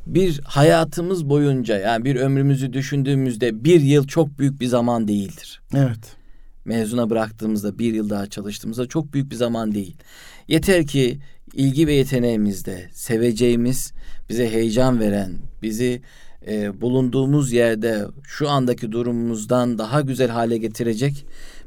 [0.07, 5.61] bir hayatımız boyunca yani bir ömrümüzü düşündüğümüzde bir yıl çok büyük bir zaman değildir.
[5.75, 6.20] Evet.
[6.65, 9.97] Mezuna bıraktığımızda bir yıl daha çalıştığımızda çok büyük bir zaman değil.
[10.49, 11.19] Yeter ki
[11.55, 13.93] ilgi ve yeteneğimizde seveceğimiz,
[14.29, 15.33] bize heyecan veren,
[15.63, 16.03] bizi
[16.47, 21.27] e, bulunduğumuz yerde şu andaki durumumuzdan daha güzel hale getirecek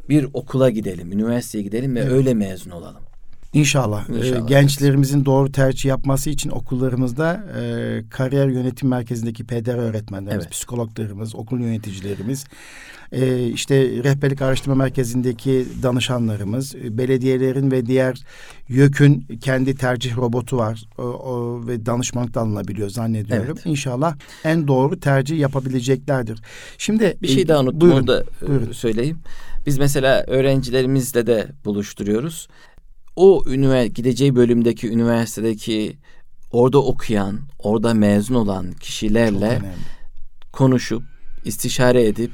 [0.09, 2.11] bir okula gidelim, üniversiteye gidelim ve evet.
[2.11, 3.03] öyle mezun olalım.
[3.53, 4.09] İnşallah.
[4.09, 4.47] Ee, İnşallah.
[4.47, 10.53] gençlerimizin doğru tercih yapması için okullarımızda e, kariyer yönetim merkezindeki peder öğretmenlerimiz, evet.
[10.53, 12.45] psikologlarımız, okul yöneticilerimiz,
[13.14, 18.24] e, işte rehberlik araştırma merkezindeki danışanlarımız, e, belediyelerin ve diğer
[18.70, 23.55] YÖK'ün kendi tercih robotu var o, o, ve danışmanlık da alınabiliyor zannediyorum.
[23.55, 23.66] Evet.
[23.66, 26.39] İnşallah en doğru tercih yapabileceklerdir.
[26.78, 28.72] Şimdi bir şey daha unuttum buyurun, orada e, buyurun.
[28.72, 29.20] söyleyeyim.
[29.66, 32.47] Biz mesela öğrencilerimizle de buluşturuyoruz
[33.16, 35.97] o üniversite gideceği bölümdeki üniversitedeki
[36.51, 39.61] orada okuyan, orada mezun olan kişilerle
[40.51, 41.03] konuşup
[41.45, 42.32] istişare edip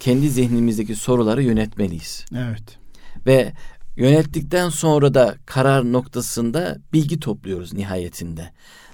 [0.00, 2.24] kendi zihnimizdeki soruları yönetmeliyiz.
[2.36, 2.78] Evet.
[3.26, 3.52] Ve
[3.96, 8.50] yönettikten sonra da karar noktasında bilgi topluyoruz nihayetinde.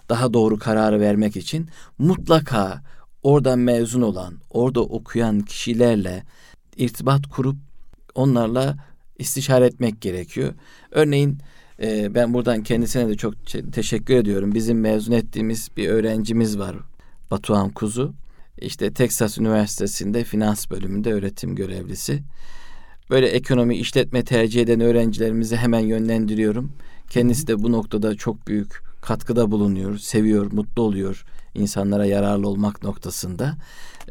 [0.08, 2.82] Daha doğru kararı vermek için mutlaka
[3.22, 6.22] oradan mezun olan, orada okuyan kişilerle
[6.76, 7.56] irtibat kurup
[8.14, 8.76] onlarla
[9.18, 10.54] istişare etmek gerekiyor.
[10.90, 11.38] Örneğin
[11.82, 13.34] e, ben buradan kendisine de çok
[13.72, 14.54] teşekkür ediyorum.
[14.54, 16.76] Bizim mezun ettiğimiz bir öğrencimiz var.
[17.30, 18.14] Batuhan Kuzu.
[18.60, 22.22] İşte Texas Üniversitesi'nde finans bölümünde öğretim görevlisi.
[23.10, 26.72] Böyle ekonomi, işletme tercih eden öğrencilerimizi hemen yönlendiriyorum.
[27.10, 33.56] Kendisi de bu noktada çok büyük katkıda bulunuyor, seviyor, mutlu oluyor insanlara yararlı olmak noktasında.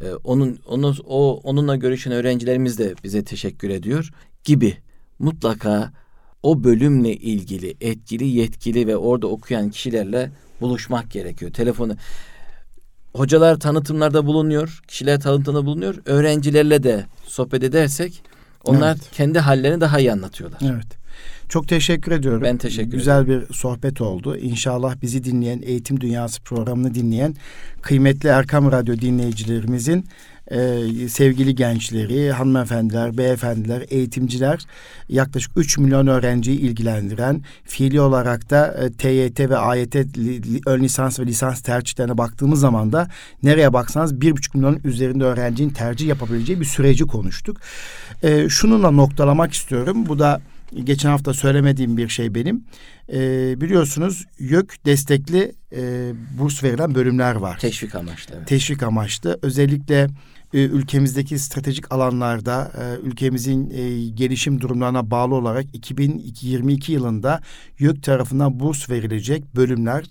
[0.02, 4.12] Ee, onun onu o onunla görüşen öğrencilerimiz de bize teşekkür ediyor
[4.44, 4.78] gibi
[5.20, 5.94] mutlaka
[6.44, 10.32] o bölümle ilgili etkili, yetkili ve orada okuyan kişilerle
[10.62, 11.52] buluşmak gerekiyor.
[11.52, 11.96] Telefonu
[13.16, 15.96] hocalar tanıtımlarda bulunuyor, kişiler tanıtımda bulunuyor.
[16.06, 18.24] Öğrencilerle de sohbet edersek
[18.64, 19.12] onlar evet.
[19.12, 20.60] kendi hallerini daha iyi anlatıyorlar.
[20.64, 21.06] Evet.
[21.50, 22.42] Çok teşekkür ediyorum.
[22.44, 23.46] Ben teşekkür Güzel ederim.
[23.50, 24.38] bir sohbet oldu.
[24.38, 27.36] İnşallah bizi dinleyen, Eğitim Dünyası programını dinleyen
[27.82, 30.06] kıymetli Erkam Radyo dinleyicilerimizin
[30.52, 34.66] e, sevgili gençleri, hanımefendiler, beyefendiler, eğitimciler
[35.10, 40.84] yaklaşık 3 milyon öğrenciyi ilgilendiren fiili olarak da e, TYT ve AYT li, li, ön
[40.84, 43.08] lisans ve lisans tercihlerine baktığımız zaman da
[43.44, 47.58] nereye baksanız 1,5 milyon üzerinde öğrencinin tercih yapabileceği bir süreci konuştuk.
[48.24, 50.06] E, şununla noktalamak istiyorum.
[50.08, 50.42] Bu da
[50.84, 52.64] geçen hafta söylemediğim bir şey benim.
[53.14, 53.18] E,
[53.62, 57.58] biliyorsunuz YÖK destekli e, burs verilen bölümler var.
[57.60, 58.36] Teşvik amaçlı.
[58.38, 58.48] Evet.
[58.48, 59.40] Teşvik amaçlı.
[59.42, 60.08] Özellikle
[60.56, 67.42] e, ülkemizdeki stratejik alanlarda e, ülkemizin e, gelişim durumlarına bağlı olarak 2022 yılında
[67.80, 70.06] YÖK tarafından burs verilecek bölümler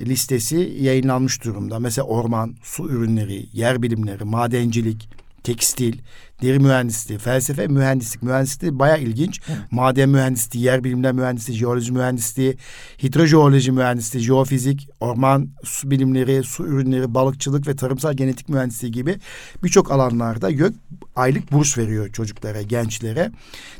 [0.00, 1.78] listesi yayınlanmış durumda.
[1.78, 5.08] Mesela orman, su ürünleri, yer bilimleri, madencilik,
[5.42, 5.98] tekstil,
[6.42, 8.22] deri mühendisliği, felsefe, mühendislik.
[8.22, 9.40] Mühendislik baya ilginç.
[9.48, 9.58] Evet.
[9.70, 12.56] Maden mühendisliği, yer bilimler mühendisliği, jeoloji mühendisliği,
[13.02, 19.16] hidrojeoloji mühendisliği, jeofizik, orman su bilimleri, su ürünleri, balıkçılık ve tarımsal genetik mühendisliği gibi
[19.62, 20.74] birçok alanlarda YÖK
[21.16, 23.30] aylık burs veriyor çocuklara, gençlere.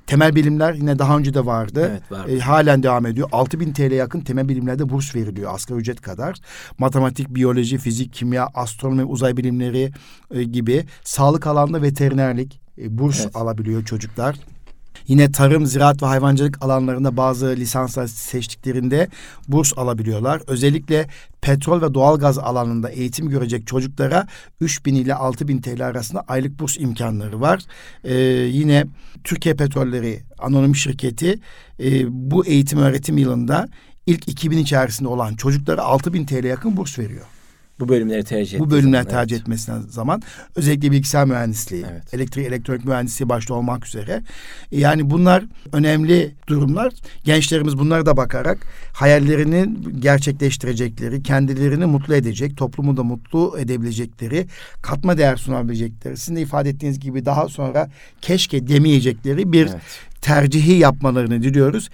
[0.06, 1.88] Temel bilimler yine daha önce de vardı.
[1.90, 2.36] Evet, vardı.
[2.36, 3.28] E, halen devam ediyor.
[3.32, 6.36] 6000 TL yakın temel bilimlerde burs veriliyor asgari ücret kadar.
[6.78, 9.92] Matematik, biyoloji, fizik, kimya, astronomi, uzay bilimleri
[10.30, 12.47] e, gibi sağlık alanında veterinerlik
[12.82, 13.36] e, burs evet.
[13.36, 14.36] alabiliyor çocuklar.
[15.08, 19.08] Yine tarım, ziraat ve hayvancılık alanlarında bazı lisanslar seçtiklerinde
[19.48, 20.42] burs alabiliyorlar.
[20.46, 21.08] Özellikle
[21.40, 24.26] petrol ve doğalgaz alanında eğitim görecek çocuklara
[24.60, 27.62] 3000 ile 6000 TL arasında aylık burs imkanları var.
[28.04, 28.14] Ee,
[28.52, 28.86] yine
[29.24, 31.40] Türkiye Petrolleri Anonim Şirketi
[31.80, 33.68] e, bu eğitim öğretim yılında
[34.06, 37.26] ilk 2000 içerisinde olan çocuklara 6000 TL yakın burs veriyor.
[37.80, 39.42] Bu bölümleri tercih Bu bölümler zaman, tercih evet.
[39.42, 40.22] etmesine zaman
[40.56, 42.14] özellikle bilgisayar mühendisliği, Evet.
[42.14, 44.22] elektrik elektronik mühendisliği başta olmak üzere.
[44.70, 46.92] Yani bunlar önemli durumlar.
[47.24, 48.58] Gençlerimiz bunlara da bakarak
[48.92, 54.46] hayallerini gerçekleştirecekleri, kendilerini mutlu edecek, toplumu da mutlu edebilecekleri,
[54.82, 59.82] katma değer sunabilecekleri, sizin de ifade ettiğiniz gibi daha sonra keşke demeyecekleri bir Evet.
[60.20, 61.88] tercihi yapmalarını diliyoruz.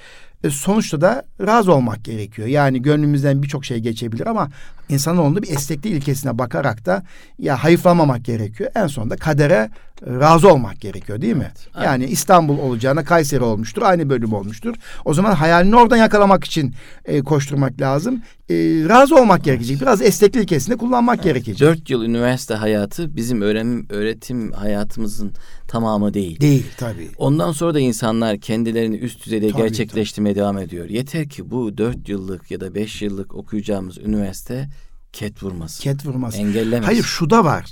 [0.45, 2.49] E, sonuçta da razı olmak gerekiyor.
[2.49, 4.49] Yani gönlümüzden birçok şey geçebilir ama
[4.89, 7.03] insanoğlunda bir esneklik ilkesine bakarak da
[7.39, 8.70] ya hayıflamamak gerekiyor.
[8.74, 9.70] En sonunda kadere
[10.07, 11.53] e, razı olmak gerekiyor değil mi?
[11.74, 13.82] Evet, yani İstanbul olacağına Kayseri olmuştur.
[13.82, 14.74] Aynı bölüm olmuştur.
[15.05, 16.74] O zaman hayalini oradan yakalamak için
[17.05, 18.22] e, koşturmak lazım.
[18.51, 18.55] E,
[18.89, 19.80] razı olmak gerekecek.
[19.80, 21.61] Biraz esneklik ilkesini kullanmak gerekecek.
[21.68, 25.32] Dört yıl üniversite hayatı bizim öğrenim, öğretim hayatımızın
[25.68, 26.41] tamamı değil.
[26.41, 27.09] Değil tabii.
[27.18, 30.89] Ondan sonra da insanlar kendilerini üst düzeyde Tabii, gerçekleştirmeye devam ediyor.
[30.89, 34.68] Yeter ki bu dört yıllık ya da beş yıllık okuyacağımız üniversite
[35.15, 35.83] ket vurmasın.
[35.83, 36.39] Ket vurması.
[36.39, 36.83] Engellemesin.
[36.85, 37.65] Hayır şu da var.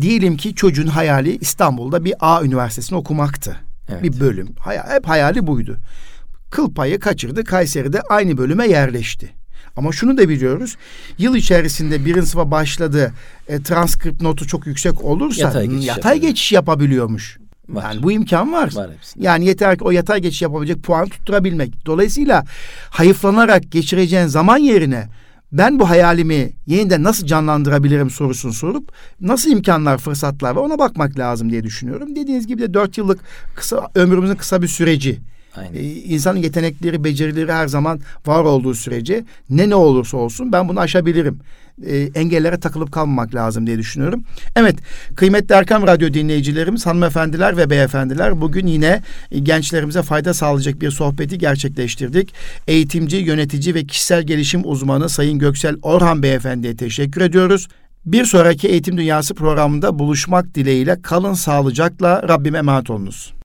[0.00, 3.56] Diyelim ki çocuğun hayali İstanbul'da bir A üniversitesini okumaktı.
[3.88, 4.02] Evet.
[4.02, 4.48] Bir bölüm.
[4.60, 5.76] Hay- hep hayali buydu.
[6.50, 7.44] Kıl payı kaçırdı.
[7.44, 9.30] Kayseri'de aynı bölüme yerleşti.
[9.76, 10.76] Ama şunu da biliyoruz.
[11.18, 13.12] Yıl içerisinde birinci sınıfa başladı.
[13.48, 16.30] E, transkript notu çok yüksek olursa Yatay yatay, geçiş yatay yapabiliyor.
[16.30, 17.38] geçiş yapabiliyormuş.
[17.68, 17.82] Var.
[17.82, 18.70] Yani bu imkan var.
[18.74, 19.24] Var hepsinde.
[19.24, 21.86] Yani yeter ki o yatay geçiş yapabilecek puan tutturabilmek.
[21.86, 22.44] Dolayısıyla
[22.90, 25.08] hayıflanarak geçireceğin zaman yerine
[25.58, 31.50] ben bu hayalimi yeniden nasıl canlandırabilirim sorusunu sorup nasıl imkanlar, fırsatlar var ona bakmak lazım
[31.50, 32.16] diye düşünüyorum.
[32.16, 33.20] Dediğiniz gibi de dört yıllık
[33.54, 35.18] kısa ömrümüzün kısa bir süreci.
[35.56, 35.74] Aynen.
[35.74, 40.80] Ee, insanın yetenekleri, becerileri her zaman var olduğu sürece ne ne olursa olsun ben bunu
[40.80, 41.40] aşabilirim.
[41.86, 44.22] Ee, engellere takılıp kalmamak lazım diye düşünüyorum.
[44.56, 44.76] Evet,
[45.16, 51.38] kıymetli Erkam Radyo dinleyicilerimiz, hanımefendiler ve beyefendiler bugün yine e, gençlerimize fayda sağlayacak bir sohbeti
[51.38, 52.34] gerçekleştirdik.
[52.66, 57.68] Eğitimci, yönetici ve kişisel gelişim uzmanı Sayın Göksel Orhan Beyefendi'ye teşekkür ediyoruz.
[58.06, 63.35] Bir sonraki Eğitim Dünyası programında buluşmak dileğiyle kalın sağlıcakla Rabbime emanet olunuz.